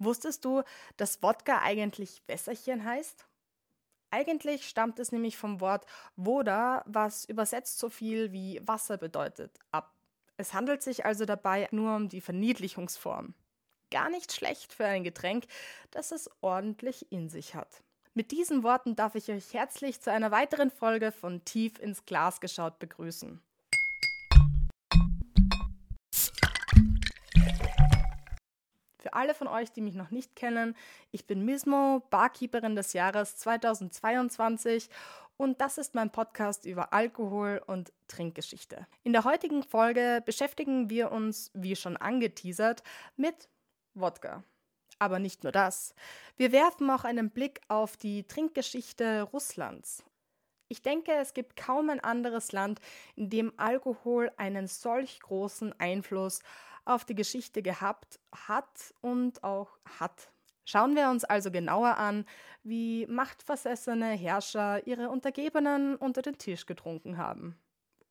Wusstest 0.00 0.44
du, 0.46 0.62
dass 0.96 1.22
Wodka 1.22 1.60
eigentlich 1.60 2.22
Wässerchen 2.26 2.84
heißt? 2.84 3.26
Eigentlich 4.10 4.66
stammt 4.66 4.98
es 4.98 5.12
nämlich 5.12 5.36
vom 5.36 5.60
Wort 5.60 5.86
Voda, 6.16 6.82
was 6.86 7.26
übersetzt 7.26 7.78
so 7.78 7.90
viel 7.90 8.32
wie 8.32 8.60
Wasser 8.66 8.96
bedeutet, 8.96 9.58
ab. 9.70 9.94
Es 10.38 10.54
handelt 10.54 10.82
sich 10.82 11.04
also 11.04 11.26
dabei 11.26 11.68
nur 11.70 11.94
um 11.94 12.08
die 12.08 12.22
Verniedlichungsform. 12.22 13.34
Gar 13.90 14.08
nicht 14.08 14.32
schlecht 14.32 14.72
für 14.72 14.86
ein 14.86 15.04
Getränk, 15.04 15.44
das 15.90 16.12
es 16.12 16.30
ordentlich 16.40 17.12
in 17.12 17.28
sich 17.28 17.54
hat. 17.54 17.82
Mit 18.14 18.30
diesen 18.32 18.62
Worten 18.62 18.96
darf 18.96 19.14
ich 19.14 19.30
euch 19.30 19.52
herzlich 19.52 20.00
zu 20.00 20.10
einer 20.10 20.30
weiteren 20.30 20.70
Folge 20.70 21.12
von 21.12 21.44
Tief 21.44 21.78
ins 21.78 22.06
Glas 22.06 22.40
geschaut 22.40 22.78
begrüßen. 22.78 23.40
Für 29.10 29.16
alle 29.16 29.34
von 29.34 29.48
euch, 29.48 29.72
die 29.72 29.80
mich 29.80 29.96
noch 29.96 30.12
nicht 30.12 30.36
kennen, 30.36 30.76
ich 31.10 31.26
bin 31.26 31.44
Mismo, 31.44 32.00
Barkeeperin 32.10 32.76
des 32.76 32.92
Jahres 32.92 33.34
2022 33.38 34.88
und 35.36 35.60
das 35.60 35.78
ist 35.78 35.96
mein 35.96 36.12
Podcast 36.12 36.64
über 36.64 36.92
Alkohol 36.92 37.60
und 37.66 37.92
Trinkgeschichte. 38.06 38.86
In 39.02 39.12
der 39.12 39.24
heutigen 39.24 39.64
Folge 39.64 40.22
beschäftigen 40.24 40.90
wir 40.90 41.10
uns, 41.10 41.50
wie 41.54 41.74
schon 41.74 41.96
angeteasert, 41.96 42.84
mit 43.16 43.48
Wodka. 43.94 44.44
Aber 45.00 45.18
nicht 45.18 45.42
nur 45.42 45.50
das. 45.50 45.92
Wir 46.36 46.52
werfen 46.52 46.88
auch 46.88 47.02
einen 47.02 47.30
Blick 47.30 47.60
auf 47.66 47.96
die 47.96 48.22
Trinkgeschichte 48.28 49.22
Russlands. 49.22 50.04
Ich 50.68 50.82
denke, 50.82 51.10
es 51.14 51.34
gibt 51.34 51.56
kaum 51.56 51.90
ein 51.90 51.98
anderes 51.98 52.52
Land, 52.52 52.80
in 53.16 53.28
dem 53.28 53.52
Alkohol 53.56 54.30
einen 54.36 54.68
solch 54.68 55.18
großen 55.18 55.74
Einfluss 55.80 56.38
auf 56.38 56.69
die 57.04 57.14
Geschichte 57.14 57.62
gehabt 57.62 58.20
hat 58.32 58.94
und 59.00 59.42
auch 59.44 59.78
hat. 59.98 60.30
Schauen 60.64 60.94
wir 60.94 61.10
uns 61.10 61.24
also 61.24 61.50
genauer 61.50 61.96
an, 61.96 62.24
wie 62.62 63.06
machtversessene 63.06 64.10
Herrscher 64.12 64.86
ihre 64.86 65.10
Untergebenen 65.10 65.96
unter 65.96 66.22
den 66.22 66.38
Tisch 66.38 66.66
getrunken 66.66 67.16
haben. 67.16 67.58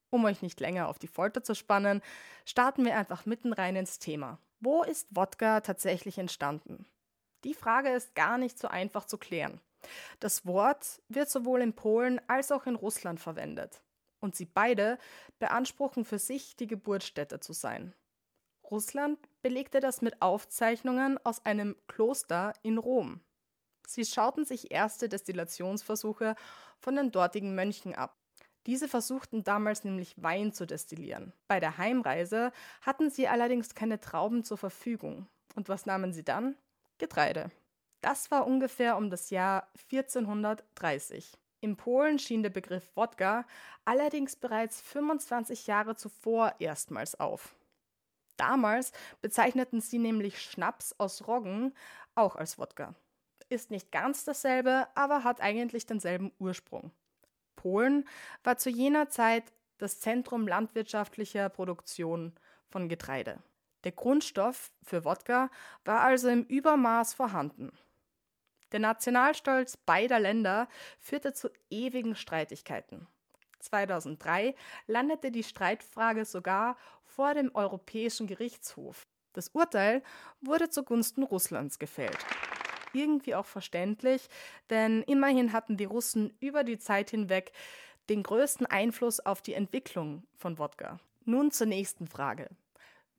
Um 0.09 0.26
euch 0.26 0.42
nicht 0.42 0.59
länger 0.59 0.89
auf 0.89 1.00
die 1.00 1.08
Folter 1.08 1.44
zu 1.44 1.56
spannen, 1.56 2.02
starten 2.45 2.84
wir 2.84 2.98
einfach 2.98 3.26
mitten 3.26 3.53
rein 3.53 3.76
ins 3.76 4.00
Thema. 4.00 4.39
Wo 4.59 4.83
ist 4.83 5.08
Wodka 5.11 5.61
tatsächlich 5.61 6.17
entstanden? 6.17 6.86
Die 7.44 7.54
Frage 7.54 7.89
ist 7.89 8.16
gar 8.16 8.38
nicht 8.38 8.59
so 8.59 8.67
einfach 8.67 9.06
zu 9.06 9.17
klären. 9.17 9.61
Das 10.20 10.45
Wort 10.45 11.02
wird 11.08 11.30
sowohl 11.30 11.61
in 11.61 11.73
Polen 11.73 12.20
als 12.28 12.52
auch 12.52 12.66
in 12.66 12.76
Russland 12.76 13.22
verwendet. 13.22 13.81
Und 14.20 14.36
sie 14.36 14.45
beide 14.45 14.98
beanspruchen 15.38 16.04
für 16.04 16.20
sich, 16.20 16.58
die 16.58 16.67
Geburtsstätte 16.67 17.39
zu 17.39 17.54
sein. 17.54 17.94
Russland 18.72 19.20
belegte 19.42 19.80
das 19.80 20.02
mit 20.02 20.22
Aufzeichnungen 20.22 21.17
aus 21.23 21.45
einem 21.45 21.75
Kloster 21.88 22.53
in 22.62 22.78
Rom. 22.78 23.22
Sie 23.88 24.06
schauten 24.06 24.45
sich 24.45 24.72
erste 24.72 25.09
Destillationsversuche 25.09 26.36
von 26.80 26.95
den 26.95 27.11
dortigen 27.11 27.56
Mönchen 27.56 27.95
ab. 27.95 28.16
Diese 28.67 28.88
versuchten 28.88 29.44
damals 29.44 29.84
nämlich 29.84 30.22
Wein 30.22 30.53
zu 30.53 30.67
destillieren. 30.67 31.34
Bei 31.48 31.59
der 31.59 31.78
Heimreise 31.78 32.52
hatten 32.81 33.09
sie 33.09 33.28
allerdings 33.28 33.73
keine 33.73 34.00
Trauben 34.00 34.44
zur 34.44 34.58
Verfügung. 34.58 35.28
Und 35.56 35.70
was 35.70 35.86
nahmen 35.86 36.14
sie 36.14 36.23
dann? 36.23 36.56
Getreide. 37.00 37.50
Das 38.02 38.30
war 38.30 38.45
ungefähr 38.45 38.98
um 38.98 39.09
das 39.09 39.31
Jahr 39.31 39.67
1430. 39.92 41.38
In 41.61 41.76
Polen 41.76 42.20
schien 42.20 42.44
der 42.44 42.52
Begriff 42.52 42.89
Wodka 42.95 43.45
allerdings 43.86 44.36
bereits 44.36 44.81
25 44.81 45.67
Jahre 45.67 45.95
zuvor 45.95 46.54
erstmals 46.59 47.20
auf. 47.20 47.56
Damals 48.40 48.94
bezeichneten 49.22 49.82
sie 49.82 50.00
nämlich 50.00 50.42
Schnaps 50.42 50.95
aus 50.98 51.28
Roggen 51.28 51.73
auch 52.16 52.38
als 52.38 52.58
Wodka. 52.58 52.95
Ist 53.50 53.70
nicht 53.70 53.92
ganz 53.92 54.23
dasselbe, 54.23 54.88
aber 54.95 55.26
hat 55.26 55.42
eigentlich 55.42 55.86
denselben 55.86 56.32
Ursprung. 56.40 56.92
Polen 57.58 58.08
war 58.44 58.58
zu 58.58 58.70
jener 58.70 59.10
Zeit 59.10 59.52
das 59.77 60.00
Zentrum 60.00 60.48
landwirtschaftlicher 60.48 61.50
Produktion 61.50 62.33
von 62.70 62.88
Getreide. 62.88 63.39
Der 63.83 63.92
Grundstoff 63.92 64.71
für 64.83 65.04
Wodka 65.04 65.50
war 65.83 66.00
also 66.02 66.30
im 66.30 66.44
Übermaß 66.44 67.14
vorhanden. 67.14 67.73
Der 68.71 68.80
Nationalstolz 68.80 69.76
beider 69.76 70.20
Länder 70.20 70.70
führte 71.00 71.33
zu 71.33 71.50
ewigen 71.70 72.16
Streitigkeiten. 72.16 73.08
2003 73.59 74.55
landete 74.87 75.31
die 75.31 75.43
Streitfrage 75.43 76.25
sogar 76.25 76.77
vor 77.05 77.33
dem 77.33 77.53
Europäischen 77.53 78.27
Gerichtshof. 78.27 79.08
Das 79.33 79.49
Urteil 79.49 80.02
wurde 80.42 80.70
zugunsten 80.70 81.23
Russlands 81.23 81.80
gefällt 81.80 82.17
irgendwie 82.93 83.36
auch 83.36 83.45
verständlich, 83.45 84.30
denn 84.70 85.03
immerhin 85.03 85.53
hatten 85.53 85.77
die 85.77 85.86
Russen 85.86 86.33
über 86.39 86.64
die 86.64 86.80
Zeit 86.80 87.09
hinweg 87.09 87.52
den 88.09 88.23
größten 88.23 88.65
Einfluss 88.65 89.20
auf 89.20 89.42
die 89.42 89.53
Entwicklung 89.53 90.23
von 90.36 90.58
Wodka. 90.58 90.99
Nun 91.26 91.52
zur 91.52 91.67
nächsten 91.67 92.08
Frage. 92.08 92.49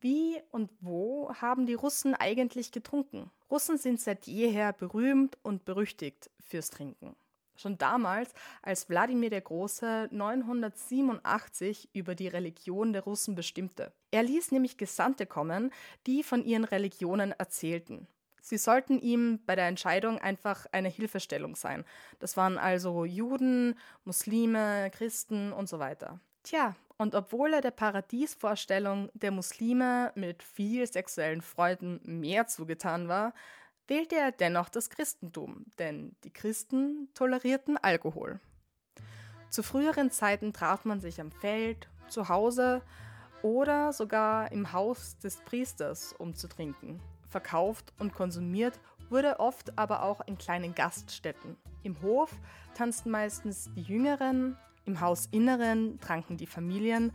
Wie 0.00 0.40
und 0.50 0.70
wo 0.80 1.32
haben 1.34 1.66
die 1.66 1.74
Russen 1.74 2.14
eigentlich 2.14 2.72
getrunken? 2.72 3.30
Russen 3.50 3.78
sind 3.78 4.00
seit 4.00 4.26
jeher 4.26 4.72
berühmt 4.72 5.38
und 5.42 5.64
berüchtigt 5.64 6.30
fürs 6.40 6.70
Trinken. 6.70 7.14
Schon 7.60 7.76
damals, 7.76 8.32
als 8.62 8.88
Wladimir 8.88 9.28
der 9.28 9.43
Große 9.43 10.09
987 10.10 11.91
über 11.93 12.15
die 12.15 12.28
Religion 12.28 12.94
der 12.94 13.03
Russen 13.03 13.34
bestimmte. 13.34 13.93
Er 14.10 14.22
ließ 14.22 14.50
nämlich 14.50 14.78
Gesandte 14.78 15.26
kommen, 15.26 15.70
die 16.06 16.22
von 16.22 16.43
ihren 16.43 16.65
Religionen 16.65 17.32
erzählten. 17.32 18.06
Sie 18.41 18.56
sollten 18.56 18.99
ihm 18.99 19.41
bei 19.44 19.56
der 19.56 19.66
Entscheidung 19.66 20.19
einfach 20.19 20.65
eine 20.72 20.88
Hilfestellung 20.88 21.54
sein. 21.54 21.84
Das 22.19 22.38
waren 22.38 22.56
also 22.56 23.04
Juden, 23.04 23.78
Muslime, 24.04 24.91
Christen 24.94 25.53
und 25.53 25.69
so 25.69 25.78
weiter. 25.78 26.19
Tja, 26.43 26.75
und 26.97 27.15
obwohl 27.15 27.53
er 27.53 27.60
der 27.60 27.72
Paradiesvorstellung 27.72 29.10
der 29.12 29.32
Muslime 29.32 30.12
mit 30.15 30.43
viel 30.43 30.87
sexuellen 30.87 31.43
Freuden 31.43 32.00
mehr 32.04 32.47
zugetan 32.47 33.09
war, 33.09 33.34
wählte 33.90 34.16
er 34.16 34.32
dennoch 34.32 34.70
das 34.70 34.88
Christentum, 34.88 35.66
denn 35.78 36.16
die 36.24 36.32
Christen 36.32 37.10
tolerierten 37.12 37.76
Alkohol. 37.76 38.40
Zu 39.50 39.62
früheren 39.62 40.10
Zeiten 40.10 40.52
traf 40.52 40.84
man 40.84 41.00
sich 41.00 41.20
am 41.20 41.32
Feld, 41.32 41.88
zu 42.08 42.28
Hause 42.28 42.82
oder 43.42 43.92
sogar 43.92 44.52
im 44.52 44.72
Haus 44.72 45.18
des 45.18 45.36
Priesters, 45.38 46.14
um 46.16 46.34
zu 46.34 46.48
trinken 46.48 47.00
verkauft 47.30 47.92
und 47.98 48.12
konsumiert 48.12 48.78
wurde 49.08 49.40
oft 49.40 49.76
aber 49.78 50.02
auch 50.02 50.20
in 50.26 50.36
kleinen 50.38 50.74
Gaststätten. 50.74 51.56
Im 51.82 52.00
Hof 52.02 52.30
tanzten 52.74 53.10
meistens 53.10 53.70
die 53.74 53.82
Jüngeren, 53.82 54.56
im 54.84 55.00
Hausinneren 55.00 55.98
tranken 56.00 56.36
die 56.36 56.46
Familien 56.46 57.12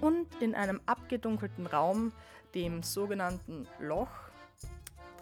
und 0.00 0.26
in 0.40 0.54
einem 0.54 0.80
abgedunkelten 0.86 1.66
Raum, 1.66 2.12
dem 2.54 2.82
sogenannten 2.82 3.66
Loch, 3.80 4.10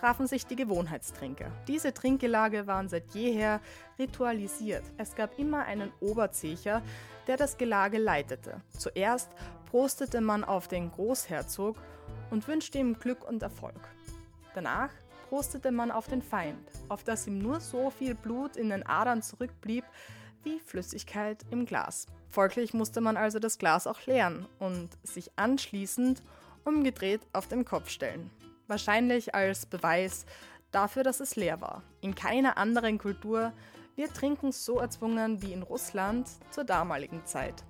trafen 0.01 0.27
sich 0.27 0.47
die 0.47 0.57
Gewohnheitstrinker. 0.57 1.51
Diese 1.69 1.93
Trinkgelage 1.93 2.67
waren 2.67 2.89
seit 2.89 3.15
jeher 3.15 3.61
ritualisiert. 3.99 4.83
Es 4.97 5.15
gab 5.15 5.39
immer 5.39 5.65
einen 5.67 5.93
Oberzecher, 6.01 6.83
der 7.27 7.37
das 7.37 7.59
Gelage 7.59 7.99
leitete. 7.99 8.63
Zuerst 8.77 9.31
prostete 9.71 10.23
man 10.23 10.43
auf 10.43 10.69
den 10.69 10.91
Großherzog 10.91 11.77
und 12.31 12.49
wünschte 12.49 12.79
ihm 12.79 12.99
Glück 12.99 13.29
und 13.29 13.43
Erfolg. 13.43 13.81
Danach 14.55 14.91
prostete 15.29 15.71
man 15.71 15.91
auf 15.91 16.09
den 16.09 16.23
Feind, 16.23 16.67
auf 16.89 17.05
dass 17.05 17.27
ihm 17.27 17.39
nur 17.39 17.61
so 17.61 17.91
viel 17.91 18.15
Blut 18.15 18.57
in 18.57 18.71
den 18.71 18.85
Adern 18.85 19.23
zurückblieb 19.23 19.85
wie 20.43 20.61
Flüssigkeit 20.61 21.45
im 21.51 21.67
Glas. 21.67 22.07
Folglich 22.31 22.73
musste 22.73 23.03
man 23.03 23.19
also 23.19 23.39
das 23.39 23.59
Glas 23.59 23.87
auch 23.87 24.07
leeren 24.07 24.47
und 24.59 24.89
sich 25.03 25.31
anschließend 25.37 26.23
umgedreht 26.65 27.21
auf 27.35 27.49
den 27.49 27.67
Kopf 27.67 27.91
stellen. 27.91 28.31
Wahrscheinlich 28.71 29.35
als 29.35 29.67
Beweis 29.67 30.27
dafür, 30.71 31.03
dass 31.03 31.19
es 31.19 31.35
leer 31.35 31.61
war. 31.61 31.83
In 32.03 32.15
keiner 32.15 32.57
anderen 32.57 32.99
Kultur 32.99 33.53
wird 33.97 34.15
Trinken 34.15 34.53
so 34.53 34.79
erzwungen 34.79 35.43
wie 35.43 35.53
in 35.53 35.65
Russland 35.65 36.29
zur 36.51 36.63
damaligen 36.63 37.27
Zeit. 37.27 37.65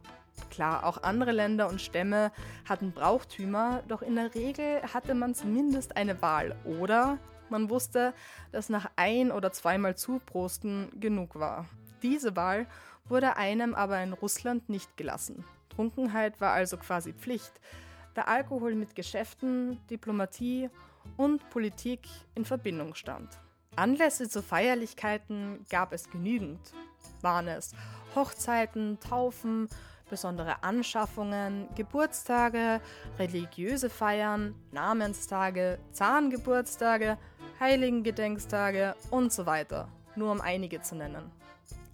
Klar, 0.50 0.84
auch 0.84 1.02
andere 1.02 1.32
Länder 1.32 1.70
und 1.70 1.80
Stämme 1.80 2.32
hatten 2.68 2.92
Brauchtümer, 2.92 3.82
doch 3.88 4.02
in 4.02 4.14
der 4.14 4.34
Regel 4.34 4.82
hatte 4.92 5.14
man 5.14 5.34
zumindest 5.34 5.96
eine 5.96 6.20
Wahl 6.20 6.54
oder 6.66 7.16
man 7.48 7.70
wusste, 7.70 8.12
dass 8.52 8.68
nach 8.68 8.90
ein- 8.96 9.32
oder 9.32 9.52
zweimal 9.52 9.96
Zuprosten 9.96 10.90
genug 11.00 11.40
war. 11.40 11.64
Diese 12.02 12.36
Wahl 12.36 12.66
wurde 13.06 13.38
einem 13.38 13.74
aber 13.74 14.02
in 14.02 14.12
Russland 14.12 14.68
nicht 14.68 14.98
gelassen. 14.98 15.46
Trunkenheit 15.70 16.42
war 16.42 16.52
also 16.52 16.76
quasi 16.76 17.14
Pflicht, 17.14 17.58
da 18.12 18.22
Alkohol 18.22 18.74
mit 18.74 18.94
Geschäften, 18.94 19.80
Diplomatie 19.88 20.68
und 21.16 21.48
Politik 21.50 22.08
in 22.34 22.44
Verbindung 22.44 22.94
stand. 22.94 23.38
Anlässe 23.76 24.28
zu 24.28 24.42
Feierlichkeiten 24.42 25.64
gab 25.70 25.92
es 25.92 26.10
genügend. 26.10 26.60
Waren 27.22 27.48
es 27.48 27.72
Hochzeiten, 28.14 28.98
Taufen, 29.00 29.68
besondere 30.08 30.62
Anschaffungen, 30.62 31.68
Geburtstage, 31.76 32.80
religiöse 33.18 33.88
Feiern, 33.88 34.54
Namenstage, 34.72 35.78
Zahngeburtstage, 35.92 37.16
Heiligengedenkstage 37.60 38.96
und 39.10 39.32
so 39.32 39.46
weiter, 39.46 39.88
nur 40.16 40.32
um 40.32 40.40
einige 40.40 40.82
zu 40.82 40.96
nennen. 40.96 41.30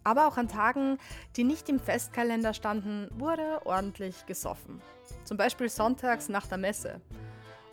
Aber 0.02 0.28
auch 0.28 0.36
an 0.36 0.48
Tagen, 0.48 0.98
die 1.36 1.44
nicht 1.44 1.68
im 1.68 1.80
Festkalender 1.80 2.54
standen, 2.54 3.08
wurde 3.18 3.60
ordentlich 3.64 4.24
gesoffen. 4.26 4.80
Zum 5.24 5.36
Beispiel 5.36 5.68
sonntags 5.68 6.28
nach 6.28 6.46
der 6.46 6.58
Messe. 6.58 7.00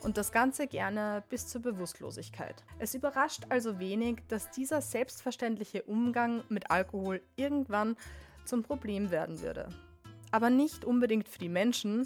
Und 0.04 0.18
das 0.18 0.34
Ganze 0.34 0.68
gerne 0.68 1.24
bis 1.30 1.48
zur 1.48 1.62
Bewusstlosigkeit. 1.62 2.64
Es 2.78 2.94
überrascht 2.94 3.46
also 3.48 3.80
wenig, 3.80 4.18
dass 4.28 4.52
dieser 4.52 4.82
selbstverständliche 4.82 5.84
Umgang 5.84 6.44
mit 6.50 6.70
Alkohol 6.70 7.22
irgendwann 7.38 7.96
zum 8.44 8.64
Problem 8.64 9.12
werden 9.12 9.40
würde. 9.40 9.70
Aber 10.32 10.50
nicht 10.50 10.84
unbedingt 10.84 11.30
für 11.30 11.40
die 11.40 11.48
Menschen, 11.48 12.06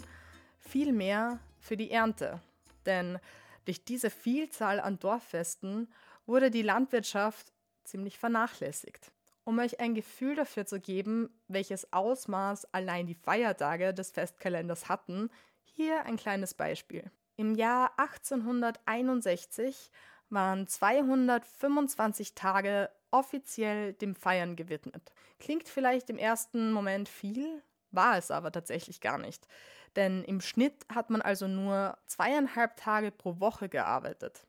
vielmehr 0.60 1.40
für 1.58 1.76
die 1.76 1.90
Ernte. 1.90 2.40
Denn 2.86 3.18
durch 3.64 3.84
diese 3.84 4.10
Vielzahl 4.10 4.78
an 4.78 5.00
Dorffesten 5.00 5.88
wurde 6.24 6.52
die 6.52 6.62
Landwirtschaft 6.62 7.52
ziemlich 7.82 8.16
vernachlässigt. 8.16 9.10
Um 9.42 9.58
euch 9.58 9.80
ein 9.80 9.94
Gefühl 9.94 10.36
dafür 10.36 10.66
zu 10.66 10.78
geben, 10.78 11.30
welches 11.48 11.92
Ausmaß 11.92 12.72
allein 12.72 13.06
die 13.06 13.14
Feiertage 13.14 13.92
des 13.92 14.10
Festkalenders 14.10 14.88
hatten, 14.88 15.30
hier 15.64 16.04
ein 16.04 16.16
kleines 16.16 16.54
Beispiel. 16.54 17.10
Im 17.38 17.54
Jahr 17.54 17.92
1861 17.98 19.92
waren 20.28 20.66
225 20.66 22.34
Tage 22.34 22.90
offiziell 23.12 23.92
dem 23.92 24.16
Feiern 24.16 24.56
gewidmet. 24.56 25.12
Klingt 25.38 25.68
vielleicht 25.68 26.10
im 26.10 26.18
ersten 26.18 26.72
Moment 26.72 27.08
viel, 27.08 27.62
war 27.92 28.18
es 28.18 28.32
aber 28.32 28.50
tatsächlich 28.50 29.00
gar 29.00 29.18
nicht. 29.18 29.46
Denn 29.94 30.24
im 30.24 30.40
Schnitt 30.40 30.84
hat 30.92 31.10
man 31.10 31.22
also 31.22 31.46
nur 31.46 31.96
zweieinhalb 32.06 32.76
Tage 32.76 33.12
pro 33.12 33.38
Woche 33.38 33.68
gearbeitet. 33.68 34.44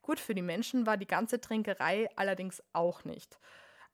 Gut 0.00 0.20
für 0.20 0.36
die 0.36 0.42
Menschen 0.42 0.86
war 0.86 0.96
die 0.96 1.08
ganze 1.08 1.40
Trinkerei 1.40 2.08
allerdings 2.14 2.62
auch 2.72 3.04
nicht. 3.04 3.36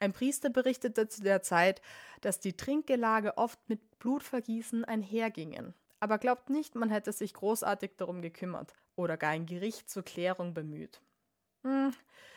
Ein 0.01 0.13
Priester 0.13 0.51
berichtete 0.51 1.09
zu 1.09 1.23
der 1.23 1.41
Zeit, 1.41 1.81
dass 2.21 2.41
die 2.41 2.59
Trinkgelage 2.59 3.39
oft 3.39 3.59
mit 3.71 3.99
Blutvergießen 4.01 4.85
einhergingen. 4.85 5.73
Aber 6.01 6.19
glaubt 6.19 6.51
nicht, 6.51 6.75
man 6.75 6.91
hätte 6.91 7.13
sich 7.13 7.35
großartig 7.35 7.93
darum 7.97 8.23
gekümmert 8.23 8.75
oder 8.95 9.17
gar 9.17 9.31
ein 9.31 9.47
Gericht 9.47 9.91
zur 9.91 10.05
Klärung 10.05 10.55
bemüht. 10.55 11.01
Hm, 11.65 11.93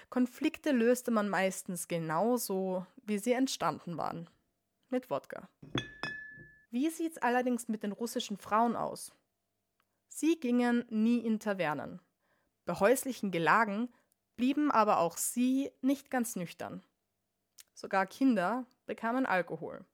Konflikte 0.09 0.71
löste 0.71 1.11
man 1.11 1.29
meistens 1.29 1.87
genauso, 1.87 2.85
wie 3.03 3.19
sie 3.19 3.33
entstanden 3.33 3.97
waren. 3.97 4.29
Mit 4.89 5.09
Wodka. 5.09 5.47
Wie 6.71 6.89
sieht's 6.89 7.17
allerdings 7.17 7.67
mit 7.67 7.83
den 7.83 7.91
russischen 7.91 8.37
Frauen 8.37 8.75
aus? 8.75 9.11
Sie 10.07 10.39
gingen 10.39 10.85
nie 10.89 11.19
in 11.19 11.39
Tavernen. 11.39 12.01
Bei 12.65 12.79
häuslichen 12.79 13.31
Gelagen 13.31 13.89
blieben 14.35 14.71
aber 14.71 14.99
auch 14.99 15.17
sie 15.17 15.71
nicht 15.81 16.09
ganz 16.09 16.35
nüchtern. 16.35 16.83
Sogar 17.73 18.05
Kinder 18.05 18.65
bekamen 18.85 19.25
Alkohol. 19.25 19.85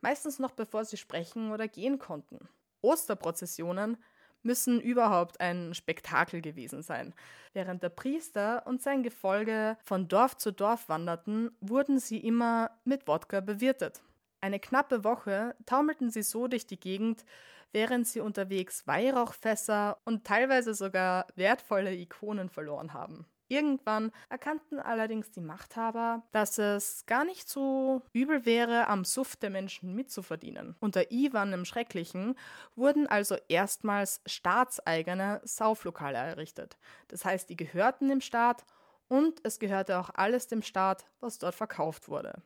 Meistens 0.00 0.38
noch 0.38 0.52
bevor 0.52 0.84
sie 0.84 0.96
sprechen 0.96 1.52
oder 1.52 1.68
gehen 1.68 1.98
konnten. 1.98 2.48
Osterprozessionen 2.84 3.96
müssen 4.44 4.80
überhaupt 4.80 5.40
ein 5.40 5.74
Spektakel 5.74 6.40
gewesen 6.40 6.82
sein. 6.82 7.14
Während 7.54 7.82
der 7.82 7.88
Priester 7.88 8.66
und 8.66 8.82
sein 8.82 9.02
Gefolge 9.02 9.76
von 9.82 10.06
Dorf 10.06 10.36
zu 10.36 10.52
Dorf 10.52 10.88
wanderten, 10.88 11.50
wurden 11.60 11.98
sie 11.98 12.18
immer 12.18 12.70
mit 12.84 13.08
Wodka 13.08 13.40
bewirtet. 13.40 14.02
Eine 14.40 14.60
knappe 14.60 15.04
Woche 15.04 15.56
taumelten 15.64 16.10
sie 16.10 16.22
so 16.22 16.46
durch 16.46 16.66
die 16.66 16.78
Gegend, 16.78 17.24
während 17.72 18.06
sie 18.06 18.20
unterwegs 18.20 18.86
Weihrauchfässer 18.86 19.98
und 20.04 20.24
teilweise 20.24 20.74
sogar 20.74 21.26
wertvolle 21.34 21.94
Ikonen 21.94 22.50
verloren 22.50 22.92
haben. 22.92 23.26
Irgendwann 23.48 24.10
erkannten 24.30 24.80
allerdings 24.80 25.30
die 25.30 25.42
Machthaber, 25.42 26.22
dass 26.32 26.58
es 26.58 27.04
gar 27.06 27.24
nicht 27.24 27.48
so 27.48 28.02
übel 28.12 28.46
wäre, 28.46 28.88
am 28.88 29.04
Suff 29.04 29.36
der 29.36 29.50
Menschen 29.50 29.94
mitzuverdienen. 29.94 30.76
Unter 30.80 31.10
Ivan 31.12 31.52
im 31.52 31.66
Schrecklichen 31.66 32.36
wurden 32.74 33.06
also 33.06 33.36
erstmals 33.48 34.22
staatseigene 34.24 35.42
Sauflokale 35.44 36.16
errichtet. 36.16 36.78
Das 37.08 37.24
heißt, 37.24 37.50
die 37.50 37.56
gehörten 37.56 38.08
dem 38.08 38.22
Staat 38.22 38.64
und 39.08 39.40
es 39.44 39.58
gehörte 39.58 39.98
auch 39.98 40.10
alles 40.14 40.46
dem 40.46 40.62
Staat, 40.62 41.04
was 41.20 41.38
dort 41.38 41.54
verkauft 41.54 42.08
wurde. 42.08 42.42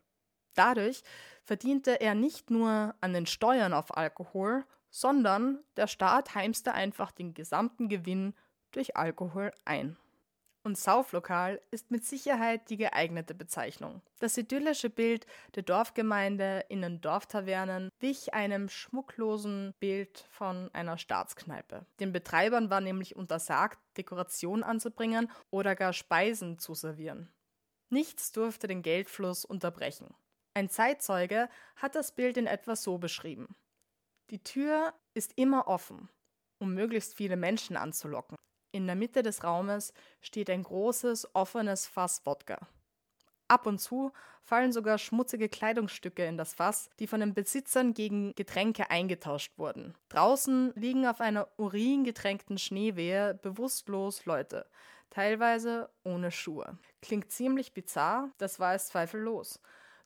Dadurch 0.55 1.05
verdiente 1.45 2.01
er 2.01 2.17
nicht 2.17 2.51
nur 2.51 2.97
an 3.01 3.13
den 3.13 3.27
Steuern 3.27 3.73
auf 3.73 3.97
Alkohol, 3.97 4.65
sondern 4.91 5.61
der 5.77 5.87
Staat 5.87 6.35
heimste 6.35 6.75
einfach 6.75 7.13
den 7.13 7.35
gesamten 7.35 7.89
Gewinn 7.89 8.35
durch 8.73 8.97
Alkohol 8.97 9.53
ein 9.65 9.97
und 10.63 10.77
Sauflokal 10.77 11.61
ist 11.71 11.91
mit 11.91 12.05
Sicherheit 12.05 12.69
die 12.71 12.77
geeignete 12.77 13.35
Bezeichnung. 13.35 14.03
Das 14.19 14.37
idyllische 14.37 14.91
Bild 14.91 15.27
der 15.55 15.63
Dorfgemeinde 15.63 16.65
in 16.69 16.83
den 16.83 17.01
Dorftavernen 17.01 17.91
wich 18.01 18.35
einem 18.35 18.69
schmucklosen 18.69 19.75
Bild 19.81 20.27
von 20.31 20.71
einer 20.75 20.99
Staatskneipe. 20.99 21.87
Den 22.01 22.13
Betreibern 22.13 22.71
war 22.71 22.81
nämlich 22.81 23.17
untersagt, 23.17 23.79
Dekoration 23.97 24.63
anzubringen 24.63 25.31
oder 25.51 25.75
gar 25.75 25.93
Speisen 25.93 26.59
zu 26.59 26.75
servieren. 26.75 27.33
Nichts 27.91 28.33
durfte 28.33 28.67
den 28.67 28.83
Geldfluss 28.83 29.45
unterbrechen. 29.45 30.15
Ein 30.55 30.69
Zeitzeuge 30.69 31.49
hat 31.77 31.95
das 31.95 32.13
Bild 32.13 32.37
in 32.37 32.47
etwa 32.47 32.77
so 32.77 32.99
beschrieben. 32.99 33.55
Die 34.31 34.43
Tür 34.43 34.93
ist 35.15 35.33
immer 35.37 35.69
offen, 35.69 36.11
um 36.59 36.75
möglichst 36.75 37.15
viele 37.15 37.37
Menschen 37.37 37.77
anzulocken. 37.77 38.37
In 38.71 38.87
der 38.87 38.97
Mitte 38.97 39.23
des 39.23 39.45
Raumes 39.45 39.93
steht 40.21 40.51
ein 40.51 40.63
großes, 40.63 41.35
offenes 41.35 41.87
Fass 41.87 42.25
Wodka. 42.25 42.59
Ab 43.49 43.67
und 43.67 43.79
zu 43.79 44.13
fallen 44.43 44.73
sogar 44.73 44.99
schmutzige 44.99 45.49
Kleidungsstücke 45.49 46.25
in 46.27 46.37
das 46.37 46.53
Fass, 46.53 46.91
die 46.99 47.07
von 47.07 47.21
den 47.21 47.33
Besitzern 47.33 47.95
gegen 47.95 48.35
Getränke 48.35 48.91
eingetauscht 48.91 49.57
wurden. 49.57 49.95
Draußen 50.11 50.73
liegen 50.75 51.07
auf 51.07 51.21
einer 51.21 51.49
uringetränkten 51.57 52.59
Schneewehe 52.59 53.35
bewusstlos 53.35 54.27
Leute, 54.27 54.67
teilweise 55.09 55.89
ohne 56.05 56.31
Schuhe. 56.31 56.79
Klingt 57.01 57.33
ziemlich 57.33 57.73
bizarr, 57.73 58.31
das 58.37 58.61
war 58.61 58.75
es 58.75 58.89
zweifellos. 58.89 59.61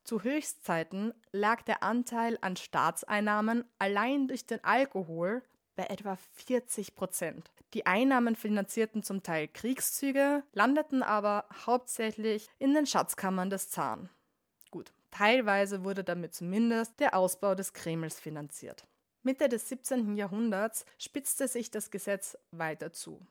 Zu 0.05 0.23
Höchstzeiten 0.23 1.13
lag 1.33 1.63
der 1.63 1.83
Anteil 1.83 2.39
an 2.41 2.57
Staatseinnahmen 2.57 3.65
allein 3.79 4.29
durch 4.29 4.47
den 4.47 4.63
Alkohol 4.63 5.43
bei 5.77 5.85
etwa 5.85 6.17
40 6.35 6.95
Prozent. 6.95 7.51
Die 7.75 7.87
Einnahmen 7.87 8.37
finanzierten 8.37 9.03
zum 9.03 9.23
Teil 9.23 9.49
Kriegszüge, 9.49 10.43
landeten 10.53 11.03
aber 11.03 11.47
hauptsächlich 11.67 12.49
in 12.59 12.75
den 12.75 12.87
Schatzkammern 12.87 13.51
des 13.51 13.71
Zaren. 13.71 14.11
Gut, 14.71 14.93
teilweise 15.11 15.85
wurde 15.85 16.05
damit 16.05 16.35
zumindest 16.35 17.01
der 17.01 17.17
Ausbau 17.17 17.55
des 17.55 17.73
Kremls 17.73 18.21
finanziert. 18.21 18.87
Mitte 19.23 19.49
des 19.49 19.69
17. 19.69 20.17
Jahrhunderts 20.17 20.85
spitzte 20.99 21.49
sich 21.49 21.71
das 21.71 21.91
Gesetz 21.91 22.37
weiter 22.51 22.93
zu. 22.93 23.25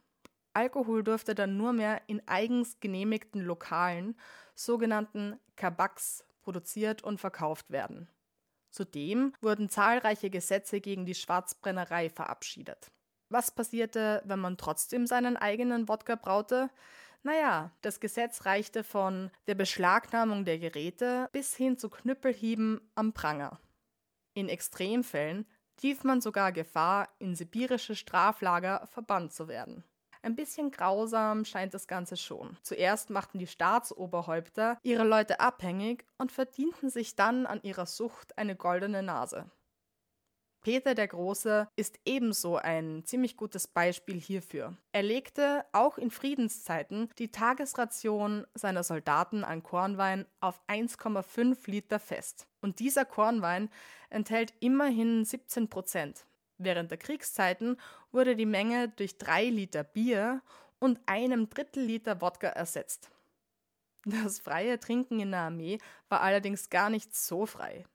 Alkohol 0.53 1.03
durfte 1.03 1.35
dann 1.35 1.57
nur 1.57 1.73
mehr 1.73 2.01
in 2.07 2.21
eigens 2.27 2.79
genehmigten 2.79 3.41
Lokalen, 3.41 4.17
sogenannten 4.55 5.39
Kabaks, 5.55 6.25
produziert 6.41 7.03
und 7.03 7.19
verkauft 7.19 7.69
werden. 7.71 8.07
Zudem 8.71 9.33
wurden 9.41 9.69
zahlreiche 9.69 10.29
Gesetze 10.29 10.81
gegen 10.81 11.05
die 11.05 11.15
Schwarzbrennerei 11.15 12.09
verabschiedet. 12.09 12.89
Was 13.29 13.51
passierte, 13.51 14.21
wenn 14.25 14.39
man 14.39 14.57
trotzdem 14.57 15.05
seinen 15.07 15.37
eigenen 15.37 15.87
Wodka 15.87 16.15
braute? 16.15 16.69
Naja, 17.23 17.71
das 17.81 17.99
Gesetz 17.99 18.45
reichte 18.45 18.83
von 18.83 19.29
der 19.47 19.55
Beschlagnahmung 19.55 20.43
der 20.43 20.57
Geräte 20.57 21.29
bis 21.31 21.55
hin 21.55 21.77
zu 21.77 21.89
Knüppelhieben 21.89 22.81
am 22.95 23.13
Pranger. 23.13 23.59
In 24.33 24.49
Extremfällen 24.49 25.45
lief 25.81 26.03
man 26.03 26.21
sogar 26.21 26.51
Gefahr, 26.51 27.09
in 27.19 27.35
sibirische 27.35 27.95
Straflager 27.95 28.87
verbannt 28.87 29.33
zu 29.33 29.47
werden. 29.47 29.83
Ein 30.23 30.35
bisschen 30.35 30.69
grausam 30.69 31.45
scheint 31.45 31.73
das 31.73 31.87
Ganze 31.87 32.15
schon. 32.15 32.57
Zuerst 32.61 33.09
machten 33.09 33.39
die 33.39 33.47
Staatsoberhäupter 33.47 34.77
ihre 34.83 35.03
Leute 35.03 35.39
abhängig 35.39 36.05
und 36.17 36.31
verdienten 36.31 36.89
sich 36.89 37.15
dann 37.15 37.47
an 37.47 37.61
ihrer 37.63 37.87
Sucht 37.87 38.37
eine 38.37 38.55
goldene 38.55 39.01
Nase. 39.01 39.49
Peter 40.63 40.93
der 40.93 41.07
Große 41.07 41.67
ist 41.75 41.99
ebenso 42.05 42.55
ein 42.55 43.03
ziemlich 43.03 43.35
gutes 43.35 43.67
Beispiel 43.67 44.19
hierfür. 44.19 44.77
Er 44.91 45.01
legte 45.01 45.65
auch 45.71 45.97
in 45.97 46.11
Friedenszeiten 46.11 47.09
die 47.17 47.31
Tagesration 47.31 48.45
seiner 48.53 48.83
Soldaten 48.83 49.43
an 49.43 49.63
Kornwein 49.63 50.27
auf 50.39 50.61
1,5 50.67 51.57
Liter 51.69 51.97
fest. 51.97 52.45
Und 52.61 52.79
dieser 52.79 53.05
Kornwein 53.05 53.71
enthält 54.11 54.53
immerhin 54.59 55.25
17 55.25 55.67
Prozent. 55.67 56.27
Während 56.63 56.91
der 56.91 56.99
Kriegszeiten 56.99 57.77
wurde 58.11 58.35
die 58.35 58.45
Menge 58.45 58.89
durch 58.89 59.17
drei 59.17 59.45
Liter 59.45 59.83
Bier 59.83 60.41
und 60.79 60.99
einem 61.07 61.49
Drittel 61.49 61.83
Liter 61.83 62.21
Wodka 62.21 62.49
ersetzt. 62.49 63.09
Das 64.05 64.39
freie 64.39 64.79
Trinken 64.79 65.19
in 65.19 65.31
der 65.31 65.41
Armee 65.41 65.79
war 66.09 66.21
allerdings 66.21 66.69
gar 66.69 66.89
nicht 66.89 67.15
so 67.15 67.45
frei. 67.45 67.85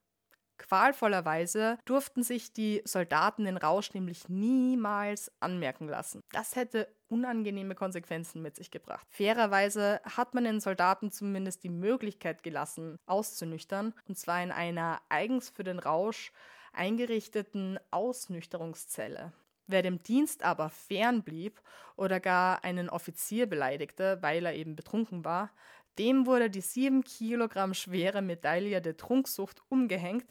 Qualvollerweise 0.58 1.78
durften 1.84 2.22
sich 2.22 2.52
die 2.52 2.82
Soldaten 2.84 3.44
den 3.44 3.56
Rausch 3.56 3.92
nämlich 3.92 4.28
niemals 4.28 5.30
anmerken 5.38 5.86
lassen. 5.86 6.22
Das 6.32 6.56
hätte 6.56 6.88
unangenehme 7.08 7.74
Konsequenzen 7.74 8.42
mit 8.42 8.56
sich 8.56 8.70
gebracht. 8.70 9.06
Fairerweise 9.10 10.00
hat 10.04 10.34
man 10.34 10.44
den 10.44 10.60
Soldaten 10.60 11.12
zumindest 11.12 11.62
die 11.62 11.68
Möglichkeit 11.68 12.42
gelassen, 12.42 12.98
auszunüchtern, 13.06 13.94
und 14.08 14.16
zwar 14.16 14.42
in 14.42 14.50
einer 14.50 15.00
eigens 15.08 15.50
für 15.50 15.62
den 15.62 15.78
Rausch 15.78 16.32
eingerichteten 16.76 17.78
Ausnüchterungszelle. 17.90 19.32
Wer 19.66 19.82
dem 19.82 20.02
Dienst 20.02 20.44
aber 20.44 20.68
fernblieb 20.68 21.60
oder 21.96 22.20
gar 22.20 22.62
einen 22.62 22.88
Offizier 22.88 23.46
beleidigte, 23.46 24.18
weil 24.20 24.46
er 24.46 24.54
eben 24.54 24.76
betrunken 24.76 25.24
war, 25.24 25.50
dem 25.98 26.26
wurde 26.26 26.50
die 26.50 26.60
sieben 26.60 27.02
Kilogramm 27.02 27.74
schwere 27.74 28.22
Medaille 28.22 28.80
der 28.80 28.96
Trunksucht 28.96 29.62
umgehängt 29.68 30.26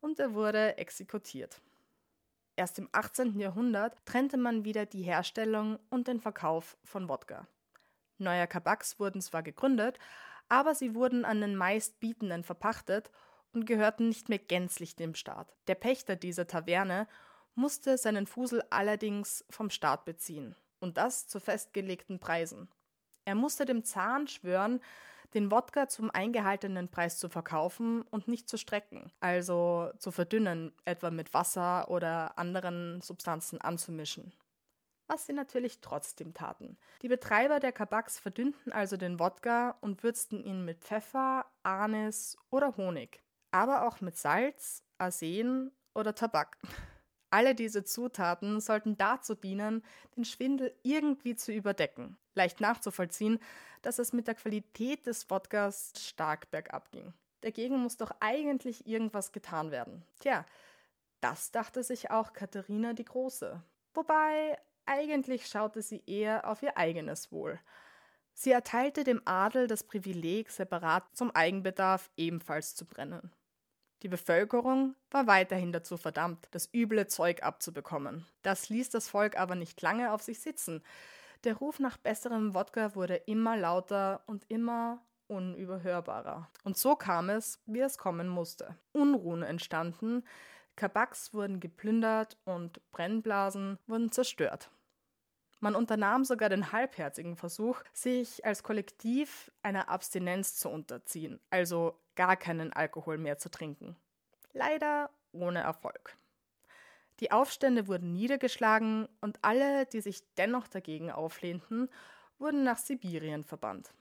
und 0.00 0.18
er 0.18 0.34
wurde 0.34 0.78
exekutiert. 0.78 1.60
Erst 2.56 2.78
im 2.78 2.88
18. 2.92 3.38
Jahrhundert 3.38 4.04
trennte 4.06 4.36
man 4.36 4.64
wieder 4.64 4.86
die 4.86 5.02
Herstellung 5.02 5.78
und 5.88 6.08
den 6.08 6.20
Verkauf 6.20 6.76
von 6.84 7.08
Wodka. 7.08 7.46
Neue 8.18 8.46
Kabaks 8.46 8.98
wurden 8.98 9.20
zwar 9.20 9.42
gegründet, 9.42 9.98
aber 10.48 10.74
sie 10.74 10.94
wurden 10.94 11.24
an 11.24 11.40
den 11.40 11.56
meistbietenden 11.56 12.42
verpachtet 12.42 13.10
und 13.52 13.66
gehörten 13.66 14.08
nicht 14.08 14.28
mehr 14.28 14.38
gänzlich 14.38 14.96
dem 14.96 15.14
Staat. 15.14 15.54
Der 15.66 15.74
Pächter 15.74 16.16
dieser 16.16 16.46
Taverne 16.46 17.06
musste 17.54 17.98
seinen 17.98 18.26
Fusel 18.26 18.62
allerdings 18.70 19.44
vom 19.50 19.70
Staat 19.70 20.04
beziehen 20.04 20.54
und 20.80 20.96
das 20.96 21.26
zu 21.26 21.40
festgelegten 21.40 22.18
Preisen. 22.18 22.68
Er 23.24 23.34
musste 23.34 23.64
dem 23.64 23.84
Zahn 23.84 24.28
schwören, 24.28 24.80
den 25.34 25.50
Wodka 25.50 25.88
zum 25.88 26.10
eingehaltenen 26.10 26.88
Preis 26.88 27.18
zu 27.18 27.28
verkaufen 27.28 28.02
und 28.02 28.26
nicht 28.26 28.48
zu 28.48 28.56
strecken, 28.56 29.12
also 29.20 29.90
zu 29.98 30.10
verdünnen, 30.10 30.72
etwa 30.84 31.10
mit 31.10 31.32
Wasser 31.34 31.88
oder 31.90 32.36
anderen 32.38 33.00
Substanzen 33.00 33.60
anzumischen. 33.60 34.32
Was 35.06 35.26
sie 35.26 35.32
natürlich 35.32 35.80
trotzdem 35.80 36.34
taten. 36.34 36.78
Die 37.02 37.08
Betreiber 37.08 37.58
der 37.58 37.72
Kabaks 37.72 38.18
verdünnten 38.18 38.72
also 38.72 38.96
den 38.96 39.18
Wodka 39.18 39.76
und 39.80 40.02
würzten 40.02 40.42
ihn 40.42 40.64
mit 40.64 40.84
Pfeffer, 40.84 41.46
Anis 41.62 42.36
oder 42.50 42.76
Honig, 42.76 43.22
aber 43.50 43.86
auch 43.86 44.00
mit 44.00 44.16
Salz, 44.16 44.82
Arsen 44.98 45.72
oder 45.94 46.14
Tabak. 46.14 46.58
Alle 47.30 47.54
diese 47.54 47.84
Zutaten 47.84 48.60
sollten 48.60 48.96
dazu 48.96 49.34
dienen, 49.34 49.84
den 50.16 50.24
Schwindel 50.24 50.74
irgendwie 50.82 51.36
zu 51.36 51.52
überdecken. 51.52 52.16
Leicht 52.34 52.60
nachzuvollziehen, 52.60 53.38
dass 53.82 54.00
es 54.00 54.12
mit 54.12 54.26
der 54.26 54.34
Qualität 54.34 55.06
des 55.06 55.30
Wodkas 55.30 55.92
stark 55.96 56.50
bergab 56.50 56.90
ging. 56.90 57.14
Dagegen 57.42 57.78
muss 57.78 57.96
doch 57.96 58.10
eigentlich 58.20 58.86
irgendwas 58.86 59.32
getan 59.32 59.70
werden. 59.70 60.04
Tja, 60.18 60.44
das 61.20 61.52
dachte 61.52 61.82
sich 61.82 62.10
auch 62.10 62.32
Katharina 62.32 62.92
die 62.92 63.04
Große. 63.04 63.62
Wobei 63.94 64.58
eigentlich 64.86 65.46
schaute 65.46 65.82
sie 65.82 66.02
eher 66.06 66.48
auf 66.48 66.62
ihr 66.62 66.76
eigenes 66.76 67.30
Wohl. 67.30 67.60
Sie 68.34 68.52
erteilte 68.52 69.04
dem 69.04 69.20
Adel 69.24 69.66
das 69.66 69.84
Privileg, 69.84 70.50
separat 70.50 71.04
zum 71.14 71.30
Eigenbedarf 71.30 72.10
ebenfalls 72.16 72.74
zu 72.74 72.86
brennen. 72.86 73.30
Die 74.02 74.08
Bevölkerung 74.08 74.94
war 75.10 75.26
weiterhin 75.26 75.72
dazu 75.72 75.96
verdammt, 75.96 76.48
das 76.52 76.72
üble 76.72 77.06
Zeug 77.06 77.42
abzubekommen. 77.42 78.26
Das 78.42 78.68
ließ 78.68 78.88
das 78.90 79.08
Volk 79.08 79.38
aber 79.38 79.54
nicht 79.54 79.80
lange 79.82 80.12
auf 80.12 80.22
sich 80.22 80.40
sitzen. 80.40 80.82
Der 81.44 81.56
Ruf 81.56 81.78
nach 81.80 81.96
besserem 81.96 82.54
Wodka 82.54 82.94
wurde 82.94 83.16
immer 83.16 83.56
lauter 83.56 84.22
und 84.26 84.44
immer 84.48 85.02
unüberhörbarer. 85.28 86.48
Und 86.64 86.76
so 86.76 86.96
kam 86.96 87.30
es, 87.30 87.60
wie 87.66 87.80
es 87.80 87.98
kommen 87.98 88.28
musste. 88.28 88.76
Unruhen 88.92 89.42
entstanden, 89.42 90.24
Kabaks 90.76 91.34
wurden 91.34 91.60
geplündert 91.60 92.36
und 92.44 92.80
Brennblasen 92.90 93.78
wurden 93.86 94.10
zerstört. 94.12 94.70
Man 95.60 95.74
unternahm 95.74 96.24
sogar 96.24 96.48
den 96.48 96.72
halbherzigen 96.72 97.36
Versuch, 97.36 97.82
sich 97.92 98.44
als 98.46 98.62
Kollektiv 98.62 99.50
einer 99.62 99.90
Abstinenz 99.90 100.56
zu 100.56 100.70
unterziehen, 100.70 101.38
also 101.50 102.00
gar 102.20 102.36
keinen 102.36 102.70
Alkohol 102.70 103.16
mehr 103.16 103.38
zu 103.38 103.50
trinken. 103.50 103.96
Leider 104.52 105.08
ohne 105.32 105.60
Erfolg. 105.60 106.18
Die 107.20 107.32
Aufstände 107.32 107.88
wurden 107.88 108.12
niedergeschlagen 108.12 109.08
und 109.22 109.38
alle, 109.40 109.86
die 109.86 110.02
sich 110.02 110.22
dennoch 110.34 110.68
dagegen 110.68 111.10
auflehnten, 111.10 111.88
wurden 112.38 112.62
nach 112.62 112.76
Sibirien 112.76 113.42
verbannt. 113.42 113.94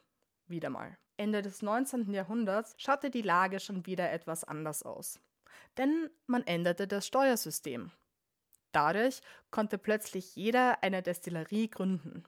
Wieder 0.48 0.70
mal. 0.70 0.98
Ende 1.16 1.42
des 1.42 1.62
19. 1.62 2.14
Jahrhunderts 2.14 2.76
schaute 2.78 3.10
die 3.10 3.22
Lage 3.22 3.62
schon 3.62 3.86
wieder 3.86 4.12
etwas 4.12 4.44
anders 4.44 4.84
aus. 4.84 5.22
Denn 5.78 6.10
man 6.28 6.46
änderte 6.46 6.90
das 6.90 7.08
Steuersystem. 7.08 7.90
Dadurch 8.74 9.22
konnte 9.50 9.78
plötzlich 9.78 10.36
jeder 10.36 10.84
eine 10.84 11.02
Destillerie 11.02 11.70
gründen. 11.70 12.26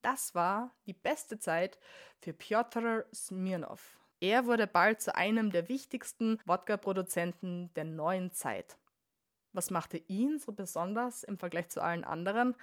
Das 0.00 0.34
war 0.34 0.74
die 0.86 0.94
beste 0.94 1.38
Zeit 1.38 1.78
für 2.22 2.32
Piotr 2.32 3.04
Smirnov. 3.14 3.98
Er 4.20 4.46
wurde 4.46 4.66
bald 4.66 5.00
zu 5.00 5.14
einem 5.14 5.50
der 5.50 5.68
wichtigsten 5.68 6.38
Wodka-Produzenten 6.46 7.72
der 7.74 7.84
neuen 7.84 8.32
Zeit. 8.32 8.78
Was 9.52 9.70
machte 9.70 9.98
ihn 9.98 10.38
so 10.38 10.52
besonders 10.52 11.24
im 11.24 11.38
Vergleich 11.38 11.68
zu 11.68 11.82
allen 11.82 12.04
anderen? 12.04 12.54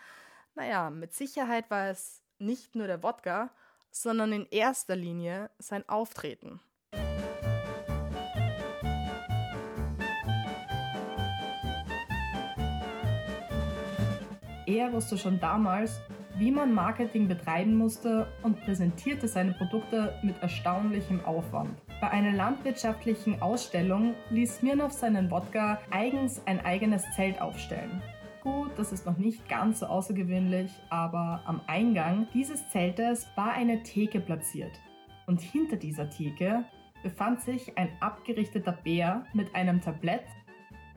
Naja, 0.55 0.89
mit 0.89 1.13
Sicherheit 1.13 1.69
war 1.69 1.89
es 1.89 2.21
nicht 2.39 2.75
nur 2.75 2.87
der 2.87 3.03
Wodka, 3.03 3.51
sondern 3.91 4.33
in 4.33 4.47
erster 4.47 4.95
Linie 4.95 5.49
sein 5.59 5.87
Auftreten. 5.87 6.59
Er 14.65 14.93
wusste 14.93 15.17
schon 15.17 15.39
damals, 15.39 15.99
wie 16.41 16.49
man 16.49 16.73
Marketing 16.73 17.27
betreiben 17.27 17.75
musste 17.75 18.25
und 18.41 18.59
präsentierte 18.61 19.27
seine 19.27 19.53
Produkte 19.53 20.15
mit 20.23 20.41
erstaunlichem 20.41 21.23
Aufwand. 21.23 21.79
Bei 22.01 22.09
einer 22.09 22.31
landwirtschaftlichen 22.31 23.39
Ausstellung 23.43 24.15
ließ 24.31 24.57
Smirnov 24.57 24.91
seinen 24.91 25.29
Wodka 25.29 25.77
eigens 25.91 26.41
ein 26.47 26.59
eigenes 26.65 27.03
Zelt 27.15 27.39
aufstellen. 27.39 28.01
Gut, 28.41 28.71
das 28.75 28.91
ist 28.91 29.05
noch 29.05 29.19
nicht 29.19 29.47
ganz 29.49 29.81
so 29.81 29.85
außergewöhnlich, 29.85 30.71
aber 30.89 31.43
am 31.45 31.61
Eingang 31.67 32.27
dieses 32.33 32.67
Zeltes 32.69 33.27
war 33.35 33.53
eine 33.53 33.83
Theke 33.83 34.19
platziert. 34.19 34.71
Und 35.27 35.41
hinter 35.41 35.75
dieser 35.75 36.09
Theke 36.09 36.65
befand 37.03 37.41
sich 37.41 37.77
ein 37.77 37.89
abgerichteter 37.99 38.71
Bär 38.71 39.27
mit 39.33 39.53
einem 39.53 39.79
Tablett 39.79 40.25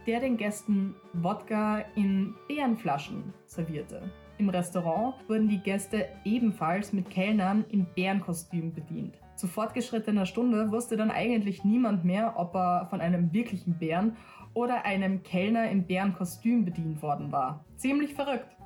der 0.06 0.20
den 0.20 0.36
Gästen 0.36 0.94
Wodka 1.14 1.84
in 1.94 2.34
Bärenflaschen 2.46 3.32
servierte. 3.46 4.12
Im 4.38 4.48
Restaurant 4.48 5.14
wurden 5.28 5.48
die 5.48 5.58
Gäste 5.58 6.08
ebenfalls 6.24 6.92
mit 6.92 7.08
Kellnern 7.10 7.64
in 7.68 7.86
Bärenkostüm 7.94 8.74
bedient. 8.74 9.18
Zu 9.36 9.46
fortgeschrittener 9.46 10.26
Stunde 10.26 10.70
wusste 10.70 10.96
dann 10.96 11.10
eigentlich 11.10 11.64
niemand 11.64 12.04
mehr, 12.04 12.34
ob 12.36 12.54
er 12.54 12.86
von 12.90 13.00
einem 13.00 13.32
wirklichen 13.32 13.78
Bären 13.78 14.16
oder 14.52 14.84
einem 14.84 15.22
Kellner 15.22 15.70
im 15.70 15.86
Bärenkostüm 15.86 16.64
bedient 16.64 17.02
worden 17.02 17.32
war. 17.32 17.64
Ziemlich 17.76 18.14
verrückt. 18.14 18.56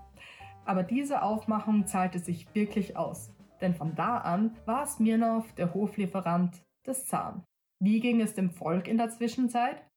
Aber 0.64 0.82
diese 0.82 1.22
Aufmachung 1.22 1.86
zahlte 1.86 2.18
sich 2.18 2.54
wirklich 2.54 2.96
aus. 2.96 3.34
Denn 3.60 3.74
von 3.74 3.94
da 3.94 4.18
an 4.18 4.56
war 4.66 4.86
Smirnov 4.86 5.52
der 5.54 5.74
Hoflieferant 5.74 6.62
des 6.86 7.06
Zahn. 7.06 7.44
Wie 7.80 8.00
ging 8.00 8.20
es 8.20 8.34
dem 8.34 8.50
Volk 8.50 8.88
in 8.88 8.98
der 8.98 9.10
Zwischenzeit? 9.10 9.88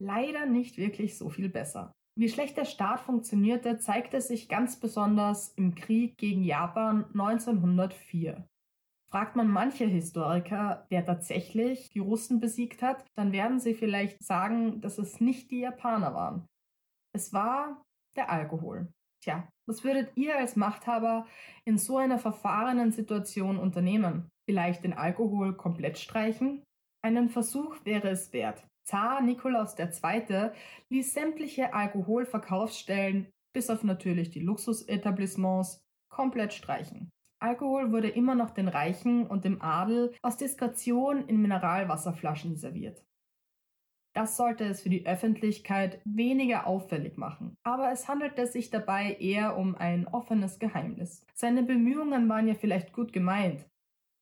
leider 0.00 0.46
nicht 0.46 0.78
wirklich 0.78 1.16
so 1.16 1.28
viel 1.28 1.48
besser. 1.48 1.92
Wie 2.20 2.28
schlecht 2.28 2.58
der 2.58 2.66
Staat 2.66 3.00
funktionierte, 3.00 3.78
zeigte 3.78 4.20
sich 4.20 4.50
ganz 4.50 4.78
besonders 4.78 5.54
im 5.54 5.74
Krieg 5.74 6.18
gegen 6.18 6.44
Japan 6.44 7.06
1904. 7.14 8.46
Fragt 9.10 9.36
man 9.36 9.48
manche 9.48 9.86
Historiker, 9.86 10.84
wer 10.90 11.02
tatsächlich 11.02 11.88
die 11.88 11.98
Russen 11.98 12.38
besiegt 12.38 12.82
hat, 12.82 13.06
dann 13.16 13.32
werden 13.32 13.58
sie 13.58 13.72
vielleicht 13.72 14.22
sagen, 14.22 14.82
dass 14.82 14.98
es 14.98 15.22
nicht 15.22 15.50
die 15.50 15.60
Japaner 15.60 16.12
waren. 16.12 16.46
Es 17.14 17.32
war 17.32 17.82
der 18.14 18.30
Alkohol. 18.30 18.92
Tja, 19.22 19.48
was 19.66 19.82
würdet 19.82 20.14
ihr 20.14 20.36
als 20.36 20.56
Machthaber 20.56 21.26
in 21.64 21.78
so 21.78 21.96
einer 21.96 22.18
verfahrenen 22.18 22.92
Situation 22.92 23.56
unternehmen? 23.58 24.28
Vielleicht 24.46 24.84
den 24.84 24.92
Alkohol 24.92 25.56
komplett 25.56 25.96
streichen? 25.96 26.62
Einen 27.02 27.30
Versuch 27.30 27.82
wäre 27.86 28.10
es 28.10 28.34
wert. 28.34 28.66
Zar 28.84 29.20
Nikolaus 29.22 29.76
II. 29.78 30.50
ließ 30.88 31.12
sämtliche 31.12 31.74
Alkoholverkaufsstellen, 31.74 33.28
bis 33.52 33.70
auf 33.70 33.84
natürlich 33.84 34.30
die 34.30 34.40
Luxusetablissements, 34.40 35.80
komplett 36.10 36.52
streichen. 36.52 37.10
Alkohol 37.42 37.92
wurde 37.92 38.08
immer 38.08 38.34
noch 38.34 38.50
den 38.50 38.68
Reichen 38.68 39.26
und 39.26 39.44
dem 39.44 39.62
Adel 39.62 40.12
aus 40.22 40.36
Diskretion 40.36 41.26
in 41.26 41.40
Mineralwasserflaschen 41.40 42.56
serviert. 42.56 43.02
Das 44.12 44.36
sollte 44.36 44.64
es 44.64 44.82
für 44.82 44.90
die 44.90 45.06
Öffentlichkeit 45.06 46.02
weniger 46.04 46.66
auffällig 46.66 47.16
machen. 47.16 47.56
Aber 47.62 47.92
es 47.92 48.08
handelte 48.08 48.46
sich 48.46 48.70
dabei 48.70 49.14
eher 49.14 49.56
um 49.56 49.76
ein 49.76 50.06
offenes 50.08 50.58
Geheimnis. 50.58 51.24
Seine 51.34 51.62
Bemühungen 51.62 52.28
waren 52.28 52.48
ja 52.48 52.54
vielleicht 52.54 52.92
gut 52.92 53.12
gemeint. 53.12 53.66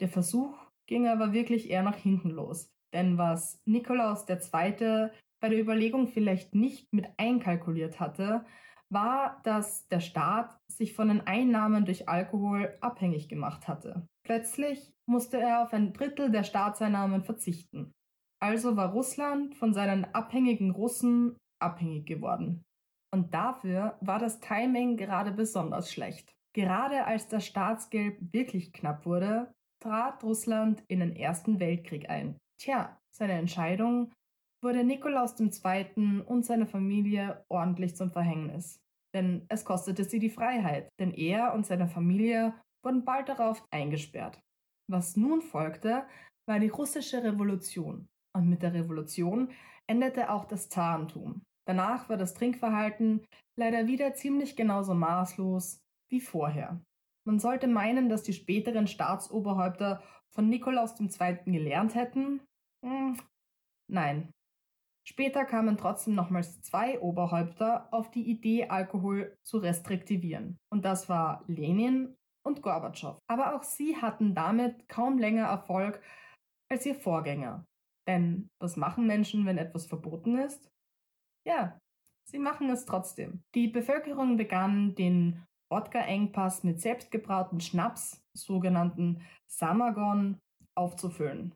Der 0.00 0.08
Versuch 0.08 0.54
ging 0.86 1.08
aber 1.08 1.32
wirklich 1.32 1.70
eher 1.70 1.82
nach 1.82 1.96
hinten 1.96 2.30
los. 2.30 2.70
Denn 2.92 3.18
was 3.18 3.60
Nikolaus 3.66 4.26
II. 4.28 5.10
bei 5.40 5.48
der 5.48 5.60
Überlegung 5.60 6.08
vielleicht 6.08 6.54
nicht 6.54 6.92
mit 6.92 7.06
einkalkuliert 7.16 8.00
hatte, 8.00 8.44
war, 8.90 9.40
dass 9.44 9.86
der 9.88 10.00
Staat 10.00 10.58
sich 10.66 10.94
von 10.94 11.08
den 11.08 11.20
Einnahmen 11.26 11.84
durch 11.84 12.08
Alkohol 12.08 12.76
abhängig 12.80 13.28
gemacht 13.28 13.68
hatte. 13.68 14.06
Plötzlich 14.24 14.92
musste 15.06 15.38
er 15.38 15.62
auf 15.62 15.72
ein 15.72 15.92
Drittel 15.92 16.30
der 16.30 16.42
Staatseinnahmen 16.42 17.22
verzichten. 17.22 17.92
Also 18.40 18.76
war 18.76 18.92
Russland 18.92 19.54
von 19.56 19.74
seinen 19.74 20.04
abhängigen 20.14 20.70
Russen 20.70 21.36
abhängig 21.60 22.06
geworden. 22.06 22.64
Und 23.12 23.34
dafür 23.34 23.96
war 24.00 24.18
das 24.18 24.38
Timing 24.40 24.96
gerade 24.96 25.32
besonders 25.32 25.92
schlecht. 25.92 26.34
Gerade 26.54 27.04
als 27.04 27.28
das 27.28 27.46
Staatsgeld 27.46 28.32
wirklich 28.32 28.72
knapp 28.72 29.06
wurde, 29.06 29.52
trat 29.82 30.22
Russland 30.24 30.82
in 30.88 31.00
den 31.00 31.14
Ersten 31.14 31.60
Weltkrieg 31.60 32.08
ein. 32.10 32.36
Tja, 32.58 33.00
seine 33.10 33.34
Entscheidung 33.34 34.12
wurde 34.62 34.82
Nikolaus 34.82 35.38
II. 35.38 36.22
und 36.26 36.44
seine 36.44 36.66
Familie 36.66 37.44
ordentlich 37.48 37.96
zum 37.96 38.10
Verhängnis. 38.10 38.80
Denn 39.14 39.46
es 39.48 39.64
kostete 39.64 40.04
sie 40.04 40.18
die 40.18 40.30
Freiheit, 40.30 40.88
denn 40.98 41.12
er 41.12 41.54
und 41.54 41.64
seine 41.64 41.88
Familie 41.88 42.54
wurden 42.84 43.04
bald 43.04 43.28
darauf 43.28 43.64
eingesperrt. 43.70 44.40
Was 44.90 45.16
nun 45.16 45.40
folgte, 45.40 46.06
war 46.46 46.58
die 46.58 46.68
russische 46.68 47.22
Revolution. 47.22 48.08
Und 48.36 48.48
mit 48.48 48.62
der 48.62 48.74
Revolution 48.74 49.50
endete 49.86 50.30
auch 50.30 50.44
das 50.44 50.68
Zarentum. 50.68 51.42
Danach 51.66 52.08
war 52.08 52.16
das 52.16 52.34
Trinkverhalten 52.34 53.24
leider 53.56 53.86
wieder 53.86 54.14
ziemlich 54.14 54.56
genauso 54.56 54.94
maßlos 54.94 55.80
wie 56.10 56.20
vorher. 56.20 56.80
Man 57.26 57.38
sollte 57.38 57.68
meinen, 57.68 58.08
dass 58.08 58.22
die 58.22 58.32
späteren 58.32 58.86
Staatsoberhäupter 58.86 60.02
von 60.30 60.48
Nikolaus 60.48 60.98
II. 60.98 61.38
gelernt 61.44 61.94
hätten. 61.94 62.40
Hm, 62.84 63.18
nein. 63.90 64.30
Später 65.06 65.46
kamen 65.46 65.78
trotzdem 65.78 66.14
nochmals 66.14 66.60
zwei 66.60 67.00
Oberhäupter 67.00 67.88
auf 67.92 68.10
die 68.10 68.28
Idee, 68.28 68.68
Alkohol 68.68 69.36
zu 69.42 69.58
restriktivieren. 69.58 70.58
Und 70.70 70.84
das 70.84 71.08
war 71.08 71.44
Lenin 71.46 72.14
und 72.44 72.60
Gorbatschow. 72.62 73.18
Aber 73.26 73.54
auch 73.56 73.62
sie 73.62 73.96
hatten 73.96 74.34
damit 74.34 74.88
kaum 74.88 75.18
länger 75.18 75.46
Erfolg 75.46 76.02
als 76.70 76.84
ihr 76.84 76.94
Vorgänger. 76.94 77.64
Denn 78.06 78.50
was 78.60 78.76
machen 78.76 79.06
Menschen, 79.06 79.46
wenn 79.46 79.58
etwas 79.58 79.86
verboten 79.86 80.36
ist? 80.36 80.70
Ja, 81.46 81.78
sie 82.28 82.38
machen 82.38 82.68
es 82.68 82.84
trotzdem. 82.84 83.42
Die 83.54 83.68
Bevölkerung 83.68 84.36
begann 84.36 84.94
den 84.94 85.44
Wodka-Engpass 85.70 86.64
mit 86.64 86.80
selbstgebrauten 86.80 87.60
Schnaps, 87.60 88.22
sogenannten 88.34 89.22
Samagon, 89.46 90.38
aufzufüllen. 90.74 91.54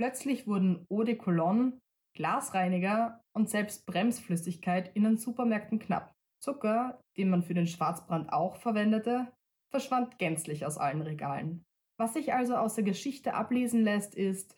Plötzlich 0.00 0.46
wurden 0.46 0.86
Eau 0.88 1.04
de 1.04 1.14
Cologne, 1.14 1.78
Glasreiniger 2.16 3.20
und 3.36 3.50
selbst 3.50 3.84
Bremsflüssigkeit 3.84 4.90
in 4.96 5.04
den 5.04 5.18
Supermärkten 5.18 5.78
knapp. 5.78 6.14
Zucker, 6.42 7.02
den 7.18 7.28
man 7.28 7.42
für 7.42 7.52
den 7.52 7.66
Schwarzbrand 7.66 8.32
auch 8.32 8.56
verwendete, 8.56 9.30
verschwand 9.70 10.18
gänzlich 10.18 10.64
aus 10.64 10.78
allen 10.78 11.02
Regalen. 11.02 11.66
Was 11.98 12.14
sich 12.14 12.32
also 12.32 12.56
aus 12.56 12.76
der 12.76 12.84
Geschichte 12.84 13.34
ablesen 13.34 13.84
lässt, 13.84 14.14
ist, 14.14 14.56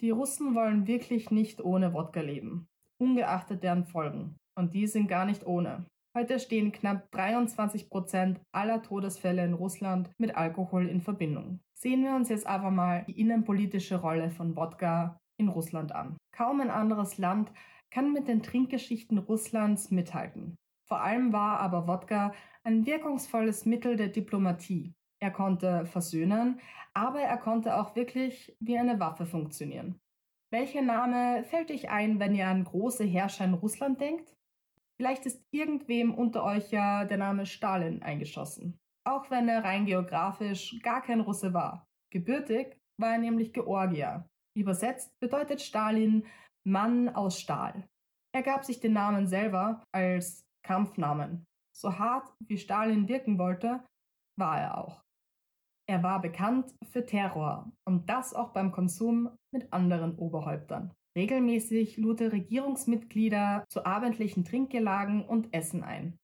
die 0.00 0.10
Russen 0.10 0.56
wollen 0.56 0.88
wirklich 0.88 1.30
nicht 1.30 1.60
ohne 1.60 1.94
Wodka 1.94 2.20
leben, 2.20 2.66
ungeachtet 3.00 3.62
deren 3.62 3.84
Folgen. 3.84 4.34
Und 4.58 4.74
die 4.74 4.88
sind 4.88 5.06
gar 5.06 5.24
nicht 5.24 5.46
ohne. 5.46 5.86
Heute 6.12 6.40
stehen 6.40 6.72
knapp 6.72 7.08
23 7.12 7.88
Prozent 7.88 8.40
aller 8.50 8.82
Todesfälle 8.82 9.44
in 9.44 9.54
Russland 9.54 10.10
mit 10.18 10.34
Alkohol 10.34 10.88
in 10.88 11.00
Verbindung. 11.00 11.60
Sehen 11.72 12.02
wir 12.02 12.16
uns 12.16 12.28
jetzt 12.28 12.48
aber 12.48 12.72
mal 12.72 13.04
die 13.06 13.20
innenpolitische 13.20 13.94
Rolle 14.00 14.30
von 14.30 14.56
Wodka 14.56 15.20
in 15.36 15.46
Russland 15.46 15.92
an. 15.92 16.16
Kaum 16.32 16.60
ein 16.60 16.70
anderes 16.70 17.16
Land 17.18 17.52
kann 17.92 18.12
mit 18.12 18.26
den 18.26 18.42
Trinkgeschichten 18.42 19.18
Russlands 19.18 19.92
mithalten. 19.92 20.56
Vor 20.88 21.00
allem 21.00 21.32
war 21.32 21.60
aber 21.60 21.86
Wodka 21.86 22.32
ein 22.64 22.86
wirkungsvolles 22.86 23.64
Mittel 23.64 23.94
der 23.94 24.08
Diplomatie. 24.08 24.92
Er 25.20 25.30
konnte 25.30 25.86
versöhnen, 25.86 26.58
aber 26.92 27.20
er 27.20 27.36
konnte 27.36 27.76
auch 27.76 27.94
wirklich 27.94 28.56
wie 28.58 28.76
eine 28.76 28.98
Waffe 28.98 29.26
funktionieren. 29.26 30.00
Welcher 30.50 30.82
Name 30.82 31.44
fällt 31.44 31.70
euch 31.70 31.88
ein, 31.88 32.18
wenn 32.18 32.34
ihr 32.34 32.48
an 32.48 32.64
große 32.64 33.04
Herrscher 33.04 33.44
in 33.44 33.54
Russland 33.54 34.00
denkt? 34.00 34.34
Vielleicht 35.00 35.24
ist 35.24 35.42
irgendwem 35.50 36.12
unter 36.12 36.44
euch 36.44 36.72
ja 36.72 37.06
der 37.06 37.16
Name 37.16 37.46
Stalin 37.46 38.02
eingeschossen. 38.02 38.78
Auch 39.08 39.30
wenn 39.30 39.48
er 39.48 39.64
rein 39.64 39.86
geografisch 39.86 40.78
gar 40.82 41.00
kein 41.00 41.20
Russe 41.20 41.54
war. 41.54 41.86
Gebürtig 42.12 42.78
war 43.00 43.12
er 43.12 43.18
nämlich 43.18 43.54
Georgier. 43.54 44.28
Übersetzt 44.54 45.18
bedeutet 45.18 45.62
Stalin 45.62 46.26
Mann 46.66 47.08
aus 47.08 47.40
Stahl. 47.40 47.88
Er 48.34 48.42
gab 48.42 48.66
sich 48.66 48.78
den 48.80 48.92
Namen 48.92 49.26
selber 49.26 49.82
als 49.90 50.44
Kampfnamen. 50.66 51.46
So 51.74 51.98
hart 51.98 52.28
wie 52.46 52.58
Stalin 52.58 53.08
wirken 53.08 53.38
wollte, 53.38 53.82
war 54.38 54.60
er 54.60 54.76
auch. 54.76 55.00
Er 55.88 56.02
war 56.02 56.20
bekannt 56.20 56.74
für 56.92 57.06
Terror 57.06 57.72
und 57.88 58.10
das 58.10 58.34
auch 58.34 58.52
beim 58.52 58.70
Konsum 58.70 59.34
mit 59.50 59.72
anderen 59.72 60.18
Oberhäuptern. 60.18 60.92
Regelmäßig 61.20 61.98
lud 61.98 62.22
er 62.22 62.32
Regierungsmitglieder 62.32 63.66
zu 63.68 63.84
abendlichen 63.84 64.42
Trinkgelagen 64.46 65.22
und 65.22 65.52
Essen 65.52 65.82
ein. 65.84 66.18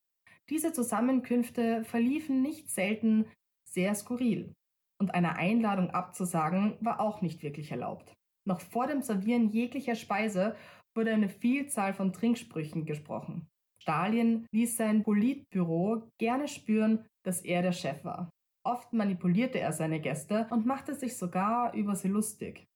Diese 0.49 0.73
Zusammenkünfte 0.73 1.85
verliefen 1.85 2.41
nicht 2.41 2.71
selten 2.71 3.27
sehr 3.69 3.95
skurril, 3.95 4.55
und 4.99 5.15
eine 5.15 5.37
Einladung 5.37 5.91
abzusagen 5.91 6.79
war 6.81 6.99
auch 7.01 7.21
nicht 7.21 7.43
wirklich 7.43 7.71
erlaubt. 7.71 8.15
Noch 8.47 8.63
vor 8.63 8.87
dem 8.87 9.03
Servieren 9.03 9.51
jeglicher 9.51 9.97
Speise 9.97 10.57
wurde 10.95 11.13
eine 11.13 11.29
Vielzahl 11.29 11.93
von 11.93 12.15
Trinksprüchen 12.15 12.87
gesprochen. 12.87 13.47
Stalin 13.83 14.47
ließ 14.51 14.79
sein 14.79 15.03
Politbüro 15.03 16.09
gerne 16.17 16.49
spüren, 16.49 17.05
dass 17.23 17.43
er 17.43 17.61
der 17.61 17.73
Chef 17.73 18.03
war. 18.03 18.31
Oft 18.65 18.95
manipulierte 18.95 19.61
er 19.61 19.73
seine 19.73 20.01
Gäste 20.01 20.47
und 20.49 20.65
machte 20.65 20.95
sich 20.95 21.19
sogar 21.19 21.75
über 21.75 21.97
sie 21.97 22.09
lustig. 22.09 22.67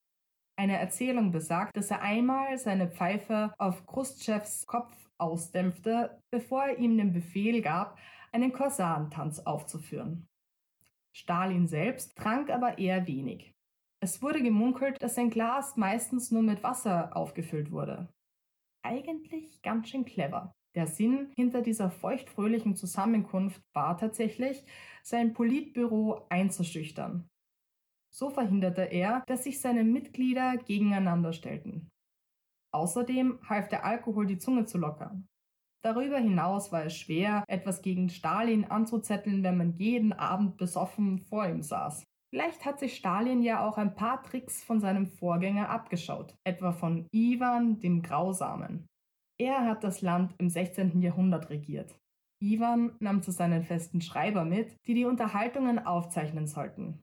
Eine 0.60 0.78
Erzählung 0.78 1.32
besagt, 1.32 1.74
dass 1.74 1.90
er 1.90 2.02
einmal 2.02 2.58
seine 2.58 2.86
Pfeife 2.86 3.54
auf 3.56 3.86
Khrushchevs 3.86 4.66
Kopf 4.66 4.94
ausdämpfte, 5.16 6.20
bevor 6.30 6.64
er 6.64 6.76
ihm 6.76 6.98
den 6.98 7.14
Befehl 7.14 7.62
gab, 7.62 7.98
einen 8.30 8.52
Korsarentanz 8.52 9.38
aufzuführen. 9.38 10.28
Stalin 11.16 11.66
selbst 11.66 12.14
trank 12.14 12.50
aber 12.50 12.76
eher 12.76 13.06
wenig. 13.06 13.54
Es 14.00 14.20
wurde 14.20 14.42
gemunkelt, 14.42 15.02
dass 15.02 15.14
sein 15.14 15.30
Glas 15.30 15.78
meistens 15.78 16.30
nur 16.30 16.42
mit 16.42 16.62
Wasser 16.62 17.16
aufgefüllt 17.16 17.70
wurde. 17.70 18.12
Eigentlich 18.84 19.62
ganz 19.62 19.88
schön 19.88 20.04
clever. 20.04 20.52
Der 20.74 20.86
Sinn 20.86 21.32
hinter 21.36 21.62
dieser 21.62 21.90
feuchtfröhlichen 21.90 22.76
Zusammenkunft 22.76 23.62
war 23.72 23.96
tatsächlich, 23.96 24.62
sein 25.02 25.32
Politbüro 25.32 26.26
einzuschüchtern 26.28 27.29
so 28.12 28.30
verhinderte 28.30 28.82
er, 28.82 29.22
dass 29.26 29.44
sich 29.44 29.60
seine 29.60 29.84
Mitglieder 29.84 30.56
gegeneinander 30.56 31.32
stellten. 31.32 31.88
Außerdem 32.72 33.40
half 33.48 33.68
der 33.68 33.84
Alkohol 33.84 34.26
die 34.26 34.38
Zunge 34.38 34.64
zu 34.64 34.78
lockern. 34.78 35.26
Darüber 35.82 36.18
hinaus 36.18 36.72
war 36.72 36.84
es 36.84 36.96
schwer, 36.96 37.44
etwas 37.48 37.80
gegen 37.80 38.10
Stalin 38.10 38.64
anzuzetteln, 38.64 39.42
wenn 39.42 39.56
man 39.56 39.72
jeden 39.72 40.12
Abend 40.12 40.56
besoffen 40.58 41.18
vor 41.18 41.46
ihm 41.46 41.62
saß. 41.62 42.04
Vielleicht 42.32 42.64
hat 42.64 42.78
sich 42.78 42.96
Stalin 42.96 43.42
ja 43.42 43.66
auch 43.66 43.76
ein 43.76 43.94
paar 43.94 44.22
Tricks 44.22 44.62
von 44.62 44.80
seinem 44.80 45.06
Vorgänger 45.06 45.68
abgeschaut, 45.68 46.36
etwa 46.44 46.70
von 46.70 47.08
Ivan 47.12 47.80
dem 47.80 48.02
Grausamen. 48.02 48.86
Er 49.40 49.64
hat 49.64 49.82
das 49.82 50.02
Land 50.02 50.34
im 50.38 50.48
16. 50.48 51.00
Jahrhundert 51.00 51.50
regiert. 51.50 51.98
Ivan 52.42 52.94
nahm 53.00 53.22
zu 53.22 53.32
seinen 53.32 53.64
festen 53.64 54.00
Schreiber 54.00 54.44
mit, 54.44 54.76
die 54.86 54.94
die 54.94 55.06
Unterhaltungen 55.06 55.78
aufzeichnen 55.78 56.46
sollten. 56.46 57.00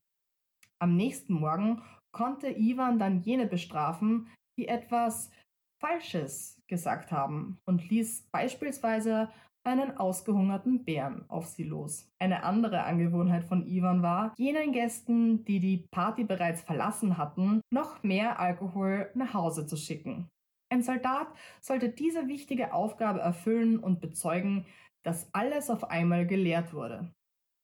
Am 0.80 0.96
nächsten 0.96 1.34
Morgen 1.34 1.82
konnte 2.12 2.50
Ivan 2.50 3.00
dann 3.00 3.22
jene 3.22 3.48
bestrafen, 3.48 4.28
die 4.58 4.68
etwas 4.68 5.32
Falsches 5.80 6.62
gesagt 6.68 7.12
haben 7.12 7.60
und 7.66 7.90
ließ 7.90 8.28
beispielsweise 8.32 9.30
einen 9.64 9.98
ausgehungerten 9.98 10.86
Bären 10.86 11.30
auf 11.30 11.48
sie 11.48 11.64
los. 11.64 12.10
Eine 12.20 12.44
andere 12.44 12.84
Angewohnheit 12.84 13.44
von 13.44 13.68
Ivan 13.68 14.02
war, 14.02 14.34
jenen 14.38 14.72
Gästen, 14.72 15.44
die 15.46 15.60
die 15.60 15.86
Party 15.92 16.24
bereits 16.24 16.62
verlassen 16.62 17.18
hatten, 17.18 17.62
noch 17.70 18.02
mehr 18.02 18.40
Alkohol 18.40 19.12
nach 19.14 19.34
Hause 19.34 19.68
zu 19.68 19.76
schicken. 19.76 20.30
Ein 20.70 20.84
Soldat 20.84 21.28
sollte 21.62 21.90
diese 21.90 22.28
wichtige 22.28 22.74
Aufgabe 22.74 23.20
erfüllen 23.20 23.78
und 23.80 24.00
bezeugen, 24.00 24.66
dass 25.04 25.34
alles 25.34 25.70
auf 25.70 25.90
einmal 25.90 26.26
geleert 26.26 26.74
wurde. 26.74 27.14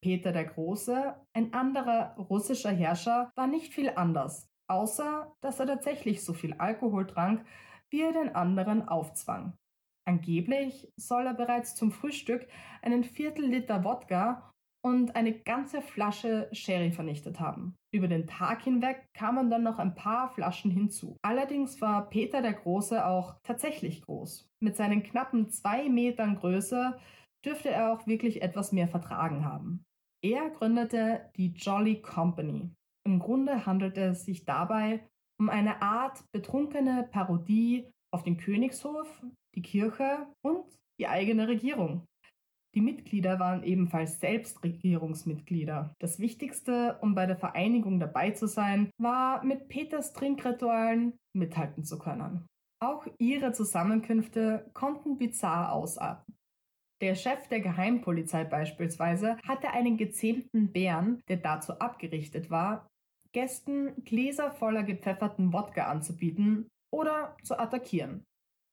Peter 0.04 0.34
der 0.34 0.44
Große, 0.44 1.16
ein 1.32 1.54
anderer 1.54 2.18
russischer 2.18 2.72
Herrscher, 2.72 3.32
war 3.36 3.48
nicht 3.48 3.74
viel 3.74 3.90
anders, 3.96 4.50
außer 4.68 5.34
dass 5.40 5.62
er 5.62 5.66
tatsächlich 5.66 6.26
so 6.26 6.34
viel 6.34 6.54
Alkohol 6.56 7.08
trank, 7.08 7.46
wie 7.90 8.02
er 8.02 8.12
den 8.12 8.36
anderen 8.36 8.86
aufzwang. 8.86 9.54
Angeblich 10.06 10.92
soll 10.98 11.26
er 11.26 11.34
bereits 11.34 11.76
zum 11.76 11.94
Frühstück 11.94 12.46
einen 12.82 13.06
Viertel 13.06 13.46
Liter 13.46 13.86
Wodka 13.86 14.52
und 14.86 15.16
eine 15.16 15.40
ganze 15.40 15.82
Flasche 15.82 16.50
Sherry 16.52 16.92
vernichtet 16.92 17.40
haben. 17.40 17.74
Über 17.94 18.10
den 18.10 18.28
Tag 18.28 18.62
hinweg 18.62 19.06
kamen 19.14 19.50
dann 19.50 19.64
noch 19.64 19.80
ein 19.80 19.96
paar 19.96 20.28
Flaschen 20.34 20.70
hinzu. 20.70 21.16
Allerdings 21.22 21.80
war 21.80 22.10
Peter 22.10 22.42
der 22.42 22.54
Große 22.54 23.06
auch 23.08 23.38
tatsächlich 23.44 24.02
groß. 24.02 24.50
Mit 24.62 24.76
seinen 24.76 25.02
knappen 25.02 25.50
zwei 25.50 25.88
Metern 25.88 26.36
Größe 26.36 27.00
dürfte 27.46 27.70
er 27.70 27.94
auch 27.94 28.06
wirklich 28.06 28.42
etwas 28.42 28.74
mehr 28.74 28.90
vertragen 28.90 29.46
haben. 29.46 29.86
Er 30.24 30.50
gründete 30.52 31.30
die 31.36 31.48
Jolly 31.48 32.02
Company. 32.02 32.72
Im 33.06 33.20
Grunde 33.20 33.66
handelte 33.66 34.02
es 34.06 34.24
sich 34.24 34.46
dabei 34.46 35.06
um 35.38 35.50
eine 35.50 35.82
Art 35.82 36.24
betrunkene 36.32 37.10
Parodie 37.12 37.92
auf 38.14 38.24
den 38.24 38.38
Königshof, 38.38 39.22
die 39.56 39.62
Kirche 39.62 40.28
und 40.42 40.64
die 40.98 41.08
eigene 41.08 41.50
Regierung. 41.50 42.06
Die 42.74 42.82
Mitglieder 42.82 43.40
waren 43.40 43.64
ebenfalls 43.64 44.22
selbst 44.22 44.64
Regierungsmitglieder. 44.64 45.94
Das 46.00 46.20
Wichtigste, 46.20 46.98
um 47.02 47.16
bei 47.16 47.26
der 47.26 47.36
Vereinigung 47.36 48.00
dabei 48.00 48.32
zu 48.32 48.48
sein, 48.48 48.90
war, 48.98 49.44
mit 49.44 49.68
Peters 49.68 50.14
Trinkritualen 50.14 51.18
mithalten 51.36 51.84
zu 51.84 52.00
können. 52.00 52.48
Auch 52.82 53.06
ihre 53.18 53.52
Zusammenkünfte 53.52 54.70
konnten 54.74 55.18
bizarr 55.18 55.74
ausarten. 55.74 56.34
Der 57.04 57.16
Chef 57.16 57.50
der 57.50 57.60
Geheimpolizei 57.60 58.46
beispielsweise 58.46 59.38
hatte 59.46 59.72
einen 59.72 59.98
gezähmten 59.98 60.72
Bären, 60.72 61.22
der 61.28 61.36
dazu 61.36 61.74
abgerichtet 61.74 62.50
war, 62.50 62.88
Gästen 63.34 64.06
Gläser 64.06 64.52
voller 64.52 64.84
gepfefferten 64.84 65.52
Wodka 65.52 65.88
anzubieten 65.88 66.70
oder 66.94 67.36
zu 67.44 67.60
attackieren. 67.60 68.24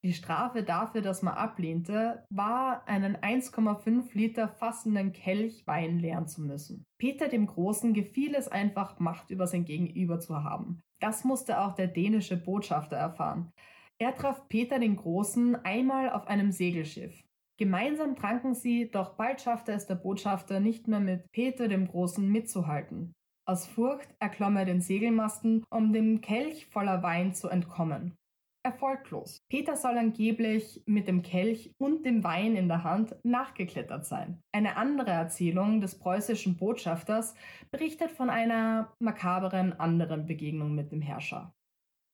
Die 0.04 0.12
Strafe 0.12 0.62
dafür, 0.62 1.00
dass 1.00 1.22
man 1.22 1.34
ablehnte, 1.34 2.24
war, 2.30 2.86
einen 2.86 3.16
1,5 3.16 4.16
Liter 4.16 4.46
fassenden 4.46 5.12
Kelch 5.12 5.66
Wein 5.66 5.98
leeren 5.98 6.28
zu 6.28 6.40
müssen. 6.40 6.84
Peter 7.00 7.26
dem 7.26 7.48
Großen 7.48 7.94
gefiel 7.94 8.36
es 8.36 8.46
einfach, 8.46 9.00
Macht 9.00 9.30
über 9.30 9.48
sein 9.48 9.64
Gegenüber 9.64 10.20
zu 10.20 10.44
haben. 10.44 10.78
Das 11.00 11.24
musste 11.24 11.60
auch 11.60 11.74
der 11.74 11.88
dänische 11.88 12.36
Botschafter 12.36 12.94
erfahren. 12.94 13.50
Er 13.98 14.14
traf 14.14 14.48
Peter 14.48 14.78
den 14.78 14.94
Großen 14.94 15.56
einmal 15.64 16.10
auf 16.10 16.28
einem 16.28 16.52
Segelschiff. 16.52 17.24
Gemeinsam 17.60 18.16
tranken 18.16 18.54
sie, 18.54 18.90
doch 18.90 19.16
bald 19.16 19.42
schaffte 19.42 19.72
es 19.72 19.86
der 19.86 19.94
Botschafter 19.94 20.60
nicht 20.60 20.88
mehr 20.88 20.98
mit 20.98 21.30
Peter 21.30 21.68
dem 21.68 21.88
Großen 21.88 22.26
mitzuhalten. 22.26 23.12
Aus 23.46 23.66
Furcht 23.66 24.08
erklomm 24.18 24.56
er 24.56 24.64
den 24.64 24.80
Segelmasten, 24.80 25.62
um 25.68 25.92
dem 25.92 26.22
Kelch 26.22 26.64
voller 26.70 27.02
Wein 27.02 27.34
zu 27.34 27.48
entkommen 27.48 28.16
erfolglos. 28.62 29.42
Peter 29.48 29.76
soll 29.76 29.96
angeblich 29.96 30.82
mit 30.86 31.08
dem 31.08 31.22
Kelch 31.22 31.72
und 31.78 32.04
dem 32.04 32.24
Wein 32.24 32.56
in 32.56 32.68
der 32.68 32.84
Hand 32.84 33.16
nachgeklettert 33.22 34.04
sein. 34.04 34.42
Eine 34.52 34.76
andere 34.76 35.10
Erzählung 35.10 35.80
des 35.80 35.98
preußischen 35.98 36.56
Botschafters 36.56 37.34
berichtet 37.70 38.10
von 38.10 38.28
einer 38.28 38.92
makaberen 38.98 39.72
anderen 39.72 40.26
Begegnung 40.26 40.74
mit 40.74 40.92
dem 40.92 41.00
Herrscher. 41.00 41.54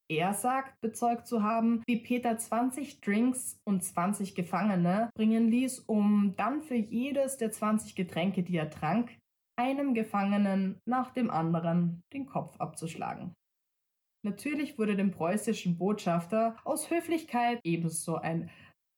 Er 0.09 0.35
sagt, 0.35 0.81
bezeugt 0.81 1.27
zu 1.27 1.43
haben, 1.43 1.83
wie 1.87 1.97
Peter 1.97 2.39
20 2.39 3.01
Drinks 3.01 3.59
und 3.65 3.83
20 3.83 4.37
Gefangene 4.37 5.11
bringen 5.17 5.49
ließ, 5.49 5.81
um 5.81 6.35
dann 6.37 6.63
für 6.63 6.77
jedes 6.77 7.39
der 7.39 7.51
20 7.51 7.97
Getränke, 7.97 8.45
die 8.45 8.57
er 8.57 8.71
trank, 8.71 9.17
einem 9.59 9.95
Gefangenen 9.95 10.79
nach 10.87 11.11
dem 11.11 11.31
anderen 11.31 12.03
den 12.13 12.27
Kopf 12.27 12.61
abzuschlagen. 12.61 13.35
Natürlich 14.25 14.79
wurde 14.79 14.97
dem 14.97 15.11
preußischen 15.11 15.77
Botschafter 15.79 16.57
aus 16.65 16.91
Höflichkeit 16.91 17.61
ebenso 17.65 18.17
ein 18.17 18.51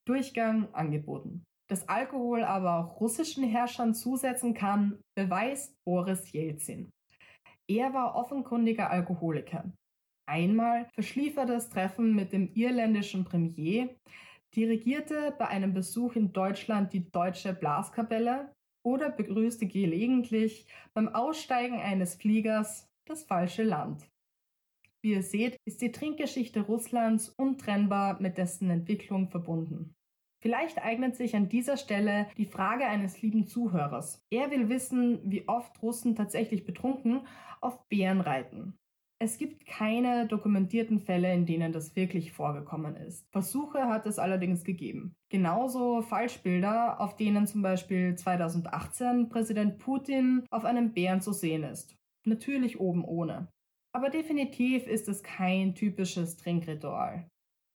Durchgang 0.07 0.73
angeboten. 0.73 1.43
Dass 1.69 1.87
Alkohol 1.87 2.43
aber 2.43 2.79
auch 2.79 2.99
russischen 2.99 3.43
Herrschern 3.43 3.93
zusetzen 3.93 4.53
kann, 4.53 4.99
beweist 5.15 5.75
Boris 5.85 6.31
Jelzin. 6.31 6.89
Er 7.69 7.93
war 7.93 8.15
offenkundiger 8.15 8.89
Alkoholiker. 8.89 9.71
Einmal 10.29 10.85
verschlief 10.93 11.37
er 11.37 11.47
das 11.47 11.69
Treffen 11.69 12.13
mit 12.13 12.33
dem 12.33 12.53
irländischen 12.53 13.25
Premier, 13.25 13.89
dirigierte 14.55 15.33
bei 15.39 15.47
einem 15.47 15.73
Besuch 15.73 16.15
in 16.15 16.33
Deutschland 16.33 16.93
die 16.93 17.09
deutsche 17.09 17.51
Blaskapelle 17.51 18.53
oder 18.83 19.09
begrüßte 19.09 19.65
gelegentlich 19.65 20.67
beim 20.93 21.07
Aussteigen 21.09 21.79
eines 21.79 22.13
Fliegers 22.13 22.87
das 23.05 23.23
falsche 23.23 23.63
Land. 23.63 24.07
Wie 25.01 25.13
ihr 25.13 25.23
seht, 25.23 25.57
ist 25.65 25.81
die 25.81 25.91
Trinkgeschichte 25.91 26.61
Russlands 26.61 27.29
untrennbar 27.29 28.21
mit 28.21 28.37
dessen 28.37 28.69
Entwicklung 28.69 29.29
verbunden. 29.31 29.95
Vielleicht 30.43 30.77
eignet 30.77 31.15
sich 31.15 31.35
an 31.35 31.49
dieser 31.49 31.75
Stelle 31.75 32.27
die 32.37 32.45
Frage 32.45 32.85
eines 32.85 33.19
lieben 33.23 33.47
Zuhörers. 33.47 34.23
Er 34.29 34.51
will 34.51 34.69
wissen, 34.69 35.21
wie 35.23 35.47
oft 35.47 35.81
Russen 35.81 36.15
tatsächlich 36.15 36.65
betrunken 36.65 37.25
auf 37.61 37.87
Bären 37.87 38.21
reiten. 38.21 38.77
Es 39.21 39.37
gibt 39.37 39.65
keine 39.65 40.27
dokumentierten 40.27 41.01
Fälle, 41.01 41.33
in 41.33 41.45
denen 41.45 41.73
das 41.73 41.93
wirklich 41.97 42.31
vorgekommen 42.31 42.95
ist. 42.95 43.27
Versuche 43.31 43.87
hat 43.87 44.05
es 44.05 44.17
allerdings 44.17 44.63
gegeben. 44.63 45.13
Genauso 45.29 46.01
Falschbilder, 46.01 47.01
auf 47.01 47.17
denen 47.17 47.45
zum 47.45 47.61
Beispiel 47.61 48.15
2018 48.15 49.27
Präsident 49.27 49.77
Putin 49.77 50.45
auf 50.49 50.63
einem 50.63 50.93
Bären 50.93 51.19
zu 51.19 51.33
sehen 51.33 51.63
ist. 51.63 51.97
Natürlich 52.25 52.79
oben 52.79 53.03
ohne. 53.03 53.49
Aber 53.93 54.09
definitiv 54.09 54.87
ist 54.87 55.09
es 55.09 55.21
kein 55.21 55.75
typisches 55.75 56.37
Trinkritual. 56.37 57.27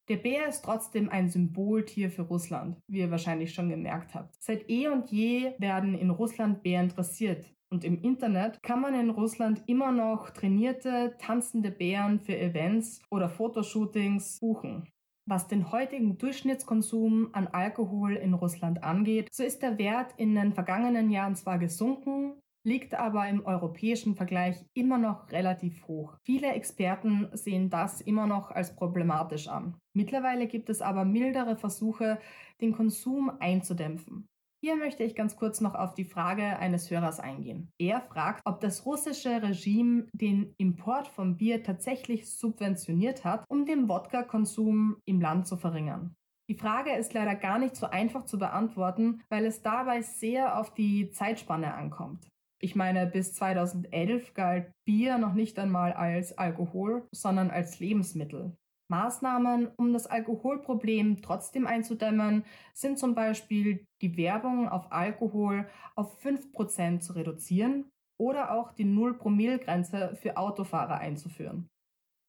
Der 0.08 0.16
Bär 0.16 0.48
ist 0.48 0.64
trotzdem 0.64 1.10
ein 1.10 1.28
Symboltier 1.28 2.10
für 2.10 2.22
Russland, 2.22 2.78
wie 2.88 3.00
ihr 3.00 3.10
wahrscheinlich 3.10 3.52
schon 3.52 3.68
gemerkt 3.68 4.14
habt. 4.14 4.34
Seit 4.42 4.70
eh 4.70 4.88
und 4.88 5.10
je 5.10 5.52
werden 5.58 5.94
in 5.94 6.10
Russland 6.10 6.62
Bären 6.62 6.88
dressiert. 6.88 7.54
Und 7.74 7.82
im 7.82 8.00
Internet 8.02 8.62
kann 8.62 8.80
man 8.80 8.94
in 8.94 9.10
Russland 9.10 9.64
immer 9.66 9.90
noch 9.90 10.30
trainierte, 10.30 11.16
tanzende 11.18 11.72
Bären 11.72 12.20
für 12.20 12.38
Events 12.38 13.02
oder 13.10 13.28
Fotoshootings 13.28 14.38
buchen. 14.38 14.88
Was 15.26 15.48
den 15.48 15.72
heutigen 15.72 16.16
Durchschnittskonsum 16.16 17.30
an 17.32 17.48
Alkohol 17.48 18.14
in 18.14 18.32
Russland 18.32 18.84
angeht, 18.84 19.28
so 19.32 19.42
ist 19.42 19.60
der 19.60 19.76
Wert 19.76 20.14
in 20.18 20.36
den 20.36 20.52
vergangenen 20.52 21.10
Jahren 21.10 21.34
zwar 21.34 21.58
gesunken, 21.58 22.38
liegt 22.64 22.94
aber 22.94 23.28
im 23.28 23.44
europäischen 23.44 24.14
Vergleich 24.14 24.64
immer 24.74 24.98
noch 24.98 25.32
relativ 25.32 25.88
hoch. 25.88 26.16
Viele 26.22 26.52
Experten 26.52 27.28
sehen 27.32 27.70
das 27.70 28.00
immer 28.00 28.28
noch 28.28 28.52
als 28.52 28.76
problematisch 28.76 29.48
an. 29.48 29.76
Mittlerweile 29.96 30.46
gibt 30.46 30.70
es 30.70 30.80
aber 30.80 31.04
mildere 31.04 31.56
Versuche, 31.56 32.20
den 32.60 32.72
Konsum 32.72 33.32
einzudämpfen. 33.40 34.28
Hier 34.64 34.76
möchte 34.76 35.04
ich 35.04 35.14
ganz 35.14 35.36
kurz 35.36 35.60
noch 35.60 35.74
auf 35.74 35.92
die 35.92 36.06
Frage 36.06 36.58
eines 36.58 36.90
Hörers 36.90 37.20
eingehen. 37.20 37.70
Er 37.78 38.00
fragt, 38.00 38.40
ob 38.46 38.60
das 38.60 38.86
russische 38.86 39.42
Regime 39.42 40.06
den 40.14 40.54
Import 40.56 41.06
von 41.06 41.36
Bier 41.36 41.62
tatsächlich 41.62 42.30
subventioniert 42.30 43.26
hat, 43.26 43.44
um 43.50 43.66
den 43.66 43.90
Wodka-Konsum 43.90 44.96
im 45.04 45.20
Land 45.20 45.46
zu 45.46 45.58
verringern. 45.58 46.16
Die 46.48 46.54
Frage 46.54 46.94
ist 46.94 47.12
leider 47.12 47.34
gar 47.34 47.58
nicht 47.58 47.76
so 47.76 47.90
einfach 47.90 48.24
zu 48.24 48.38
beantworten, 48.38 49.22
weil 49.28 49.44
es 49.44 49.60
dabei 49.60 50.00
sehr 50.00 50.58
auf 50.58 50.72
die 50.72 51.10
Zeitspanne 51.10 51.74
ankommt. 51.74 52.26
Ich 52.58 52.74
meine, 52.74 53.06
bis 53.06 53.34
2011 53.34 54.32
galt 54.32 54.72
Bier 54.86 55.18
noch 55.18 55.34
nicht 55.34 55.58
einmal 55.58 55.92
als 55.92 56.38
Alkohol, 56.38 57.06
sondern 57.12 57.50
als 57.50 57.80
Lebensmittel. 57.80 58.56
Maßnahmen, 58.88 59.70
um 59.76 59.92
das 59.92 60.06
Alkoholproblem 60.06 61.22
trotzdem 61.22 61.66
einzudämmen, 61.66 62.44
sind 62.74 62.98
zum 62.98 63.14
Beispiel 63.14 63.86
die 64.02 64.16
Werbung 64.16 64.68
auf 64.68 64.92
Alkohol 64.92 65.68
auf 65.94 66.22
5% 66.24 67.00
zu 67.00 67.14
reduzieren 67.14 67.90
oder 68.18 68.52
auch 68.52 68.72
die 68.72 68.84
Null-Promille-Grenze 68.84 70.16
für 70.20 70.36
Autofahrer 70.36 70.98
einzuführen. 70.98 71.68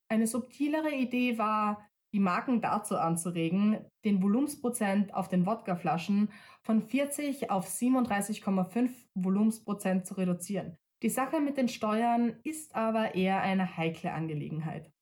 Eine 0.10 0.28
subtilere 0.28 0.94
Idee 0.94 1.38
war, 1.38 1.86
die 2.14 2.20
Marken 2.20 2.62
dazu 2.62 2.98
anzuregen, 2.98 3.86
den 4.06 4.22
Volumensprozent 4.22 5.14
auf 5.14 5.28
den 5.28 5.46
Wodkaflaschen 5.46 6.30
von 6.62 6.82
40 6.82 7.52
auf 7.52 7.68
37,5 7.68 8.90
Volumensprozent 9.16 10.06
zu 10.06 10.14
reduzieren. 10.14 10.78
Die 11.04 11.10
Sache 11.10 11.42
mit 11.42 11.58
den 11.58 11.68
Steuern 11.68 12.38
ist 12.44 12.74
aber 12.74 13.16
eher 13.16 13.42
eine 13.42 13.76
heikle 13.76 14.14
Angelegenheit. 14.14 14.95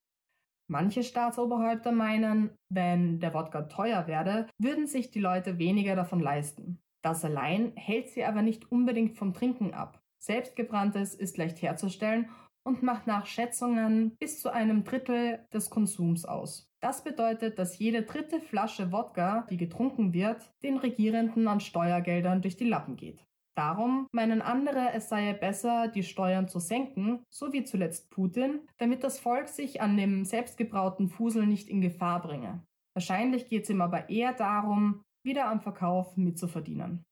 Manche 0.67 1.04
Staatsoberhäupter 1.04 1.91
meinen, 1.91 2.52
wenn 2.69 3.19
der 3.19 3.34
Wodka 3.34 3.63
teuer 3.63 4.08
werde, 4.08 4.47
würden 4.58 4.88
sich 4.88 5.12
die 5.12 5.19
Leute 5.19 5.60
weniger 5.60 5.95
davon 5.95 6.19
leisten. 6.19 6.82
Das 7.02 7.26
allein 7.26 7.73
hält 7.76 8.10
sie 8.10 8.23
aber 8.23 8.41
nicht 8.41 8.71
unbedingt 8.71 9.17
vom 9.17 9.34
Trinken 9.34 9.73
ab. 9.73 10.02
Selbstgebranntes 10.19 11.15
ist 11.15 11.38
leicht 11.38 11.62
herzustellen 11.62 12.30
und 12.63 12.82
macht 12.82 13.08
nach 13.08 13.26
Schätzungen 13.26 14.15
bis 14.17 14.39
zu 14.39 14.49
einem 14.49 14.86
Drittel 14.86 15.45
des 15.54 15.69
Konsums 15.69 16.23
aus. 16.23 16.71
Das 16.80 17.04
bedeutet, 17.04 17.60
dass 17.60 17.78
jede 17.78 18.04
dritte 18.04 18.39
Flasche 18.39 18.91
Wodka, 18.91 19.45
die 19.49 19.58
getrunken 19.58 20.13
wird, 20.13 20.54
den 20.63 20.78
Regierenden 20.78 21.47
an 21.47 21.60
Steuergeldern 21.60 22.41
durch 22.41 22.56
die 22.56 22.67
Lappen 22.67 22.95
geht. 22.95 23.26
Darum 23.55 24.07
meinen 24.11 24.41
andere, 24.41 24.93
es 24.93 25.09
sei 25.09 25.33
besser, 25.33 25.87
die 25.87 26.03
Steuern 26.03 26.47
zu 26.47 26.59
senken, 26.59 27.23
so 27.29 27.53
wie 27.53 27.63
zuletzt 27.63 28.09
Putin, 28.09 28.67
damit 28.77 29.03
das 29.03 29.19
Volk 29.19 29.47
sich 29.47 29.81
an 29.81 29.95
dem 29.95 30.25
selbstgebrauten 30.25 31.07
Fusel 31.07 31.45
nicht 31.45 31.69
in 31.69 31.81
Gefahr 31.81 32.21
bringe. 32.21 32.65
Wahrscheinlich 32.95 33.47
geht 33.47 33.63
es 33.63 33.69
ihm 33.69 33.81
aber 33.81 34.09
eher 34.09 34.33
darum, 34.33 35.03
wieder 35.23 35.47
am 35.47 35.61
Verkauf 35.61 36.17
mitzuverdienen. 36.17 37.03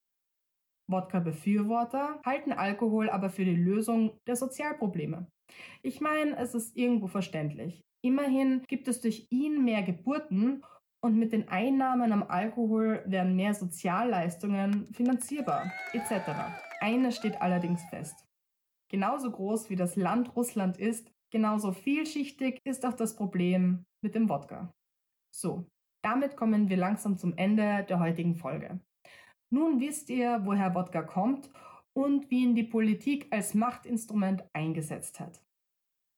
Wodka-Befürworter 0.89 2.19
halten 2.25 2.51
Alkohol 2.51 3.09
aber 3.09 3.29
für 3.29 3.45
die 3.45 3.55
Lösung 3.55 4.17
der 4.27 4.35
Sozialprobleme. 4.35 5.27
Ich 5.83 6.01
meine, 6.01 6.35
es 6.37 6.53
ist 6.55 6.75
irgendwo 6.75 7.07
verständlich. 7.07 7.81
Immerhin 8.03 8.63
gibt 8.67 8.87
es 8.87 8.99
durch 8.99 9.27
ihn 9.29 9.63
mehr 9.63 9.83
Geburten 9.83 10.63
und 11.03 11.17
mit 11.17 11.33
den 11.33 11.49
Einnahmen 11.49 12.11
am 12.11 12.23
Alkohol 12.23 13.03
werden 13.05 13.35
mehr 13.35 13.53
Sozialleistungen 13.53 14.93
finanzierbar 14.93 15.71
etc. 15.93 16.31
Eines 16.79 17.15
steht 17.15 17.41
allerdings 17.41 17.83
fest. 17.85 18.25
Genauso 18.89 19.31
groß 19.31 19.69
wie 19.69 19.75
das 19.75 19.95
Land 19.95 20.35
Russland 20.35 20.77
ist, 20.77 21.11
genauso 21.31 21.71
vielschichtig 21.71 22.59
ist 22.65 22.85
auch 22.85 22.93
das 22.93 23.15
Problem 23.15 23.85
mit 24.03 24.15
dem 24.15 24.29
Wodka. 24.29 24.73
So, 25.33 25.65
damit 26.03 26.35
kommen 26.35 26.69
wir 26.69 26.77
langsam 26.77 27.17
zum 27.17 27.35
Ende 27.37 27.85
der 27.87 27.99
heutigen 27.99 28.35
Folge. 28.35 28.79
Nun 29.49 29.79
wisst 29.79 30.09
ihr, 30.09 30.41
woher 30.43 30.75
Wodka 30.75 31.03
kommt 31.03 31.49
und 31.93 32.29
wie 32.29 32.43
ihn 32.43 32.55
die 32.55 32.63
Politik 32.63 33.27
als 33.31 33.53
Machtinstrument 33.53 34.43
eingesetzt 34.53 35.19
hat. 35.19 35.41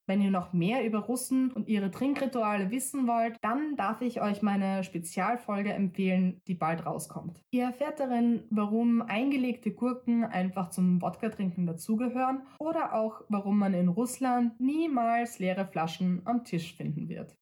Wenn 0.05 0.21
ihr 0.21 0.31
noch 0.31 0.51
mehr 0.51 0.85
über 0.85 0.99
Russen 0.99 1.51
und 1.53 1.69
ihre 1.69 1.89
Trinkrituale 1.89 2.71
wissen 2.71 3.07
wollt, 3.07 3.37
dann 3.41 3.77
darf 3.77 4.01
ich 4.01 4.21
euch 4.21 4.41
meine 4.41 4.83
Spezialfolge 4.83 5.71
empfehlen, 5.71 6.41
die 6.47 6.55
bald 6.55 6.85
rauskommt. 6.85 7.41
Ihr 7.51 7.63
erfährt 7.63 8.01
darin, 8.01 8.43
warum 8.49 9.01
eingelegte 9.01 9.71
Gurken 9.71 10.25
einfach 10.25 10.69
zum 10.69 11.01
Wodka-Trinken 11.01 11.65
dazugehören 11.65 12.41
oder 12.59 12.93
auch 12.93 13.21
warum 13.29 13.57
man 13.57 13.73
in 13.73 13.87
Russland 13.87 14.59
niemals 14.59 15.39
leere 15.39 15.65
Flaschen 15.65 16.21
am 16.25 16.43
Tisch 16.43 16.75
finden 16.75 17.07
wird. 17.07 17.37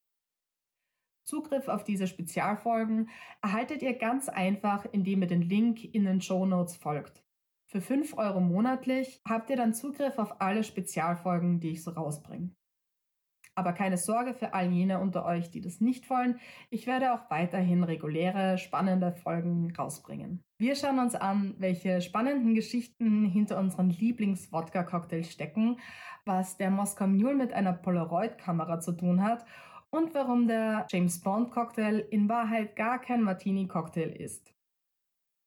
Zugriff 1.24 1.68
auf 1.68 1.84
diese 1.84 2.08
Spezialfolgen 2.08 3.10
erhaltet 3.42 3.82
ihr 3.82 3.94
ganz 3.94 4.30
einfach, 4.30 4.86
indem 4.92 5.22
ihr 5.22 5.28
den 5.28 5.42
Link 5.42 5.84
in 5.84 6.04
den 6.04 6.22
Show 6.22 6.46
Notes 6.46 6.76
folgt. 6.76 7.24
Für 7.72 7.80
5 7.80 8.18
Euro 8.18 8.42
monatlich 8.42 9.22
habt 9.26 9.50
ihr 9.50 9.56
dann 9.56 9.74
Zugriff 9.74 10.20
auf 10.20 10.42
alle 10.42 10.66
Spezialfolgen, 10.66 11.62
die 11.62 11.70
ich 11.70 11.84
so 11.86 11.92
rausbringe. 11.92 12.52
Aber 13.56 13.72
keine 13.72 13.96
Sorge 13.98 14.34
für 14.34 14.54
all 14.54 14.70
jene 14.70 15.00
unter 15.00 15.26
euch, 15.26 15.52
die 15.52 15.62
das 15.62 15.80
nicht 15.80 16.10
wollen. 16.10 16.38
Ich 16.70 16.86
werde 16.86 17.14
auch 17.14 17.30
weiterhin 17.30 17.86
reguläre, 17.86 18.58
spannende 18.58 19.14
Folgen 19.14 19.74
rausbringen. 19.74 20.42
Wir 20.60 20.76
schauen 20.76 21.00
uns 21.00 21.16
an, 21.16 21.56
welche 21.60 22.02
spannenden 22.02 22.56
Geschichten 22.56 23.24
hinter 23.24 23.58
unseren 23.58 23.90
Lieblings-Wodka-Cocktails 23.90 25.32
stecken, 25.32 25.80
was 26.26 26.58
der 26.58 26.72
Moskau 26.72 27.08
Mule 27.08 27.36
mit 27.36 27.54
einer 27.54 27.74
Polaroid-Kamera 27.74 28.82
zu 28.82 28.92
tun 28.92 29.24
hat 29.24 29.46
und 29.92 30.14
warum 30.14 30.46
der 30.46 30.88
James 30.90 31.22
Bond-Cocktail 31.22 32.00
in 32.10 32.28
Wahrheit 32.28 32.76
gar 32.76 33.00
kein 33.00 33.22
Martini-Cocktail 33.22 34.10
ist. 34.10 34.54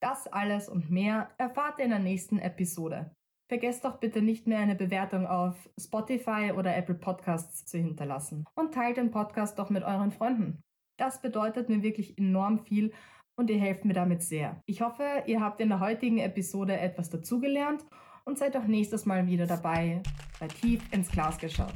Das 0.04 0.26
alles 0.26 0.68
und 0.68 0.90
mehr 0.90 1.30
erfahrt 1.38 1.78
ihr 1.78 1.86
in 1.86 1.90
der 1.90 1.98
nächsten 1.98 2.38
Episode. 2.38 3.10
Vergesst 3.48 3.86
doch 3.86 4.00
bitte 4.00 4.20
nicht 4.20 4.46
mehr 4.46 4.58
eine 4.58 4.74
Bewertung 4.74 5.26
auf 5.26 5.56
Spotify 5.80 6.52
oder 6.54 6.76
Apple 6.76 6.94
Podcasts 6.94 7.64
zu 7.64 7.78
hinterlassen 7.78 8.44
und 8.54 8.74
teilt 8.74 8.98
den 8.98 9.10
Podcast 9.10 9.58
doch 9.58 9.70
mit 9.70 9.82
euren 9.82 10.12
Freunden. 10.12 10.60
Das 10.98 11.22
bedeutet 11.22 11.70
mir 11.70 11.82
wirklich 11.82 12.18
enorm 12.18 12.58
viel 12.58 12.92
und 13.36 13.48
ihr 13.48 13.58
helft 13.58 13.86
mir 13.86 13.94
damit 13.94 14.22
sehr. 14.22 14.60
Ich 14.66 14.82
hoffe, 14.82 15.22
ihr 15.24 15.40
habt 15.40 15.62
in 15.62 15.70
der 15.70 15.80
heutigen 15.80 16.18
Episode 16.18 16.78
etwas 16.78 17.08
dazugelernt 17.08 17.82
und 18.26 18.36
seid 18.36 18.58
auch 18.58 18.66
nächstes 18.66 19.06
Mal 19.06 19.26
wieder 19.26 19.46
dabei 19.46 20.02
bei 20.38 20.48
Tief 20.48 20.82
ins 20.92 21.10
Glas 21.10 21.38
geschaut. 21.38 21.72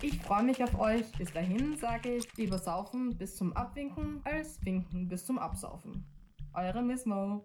Ich 0.00 0.18
freue 0.22 0.42
mich 0.42 0.64
auf 0.64 0.80
euch. 0.80 1.12
Bis 1.18 1.34
dahin 1.34 1.76
sage 1.76 2.16
ich 2.16 2.34
lieber 2.38 2.56
saufen 2.56 3.18
bis 3.18 3.36
zum 3.36 3.52
Abwinken 3.52 4.22
als 4.24 4.58
winken 4.64 5.06
bis 5.06 5.26
zum 5.26 5.38
Absaufen. 5.38 6.06
Eure 6.54 6.82
Miss 6.82 7.04
Mo. 7.04 7.44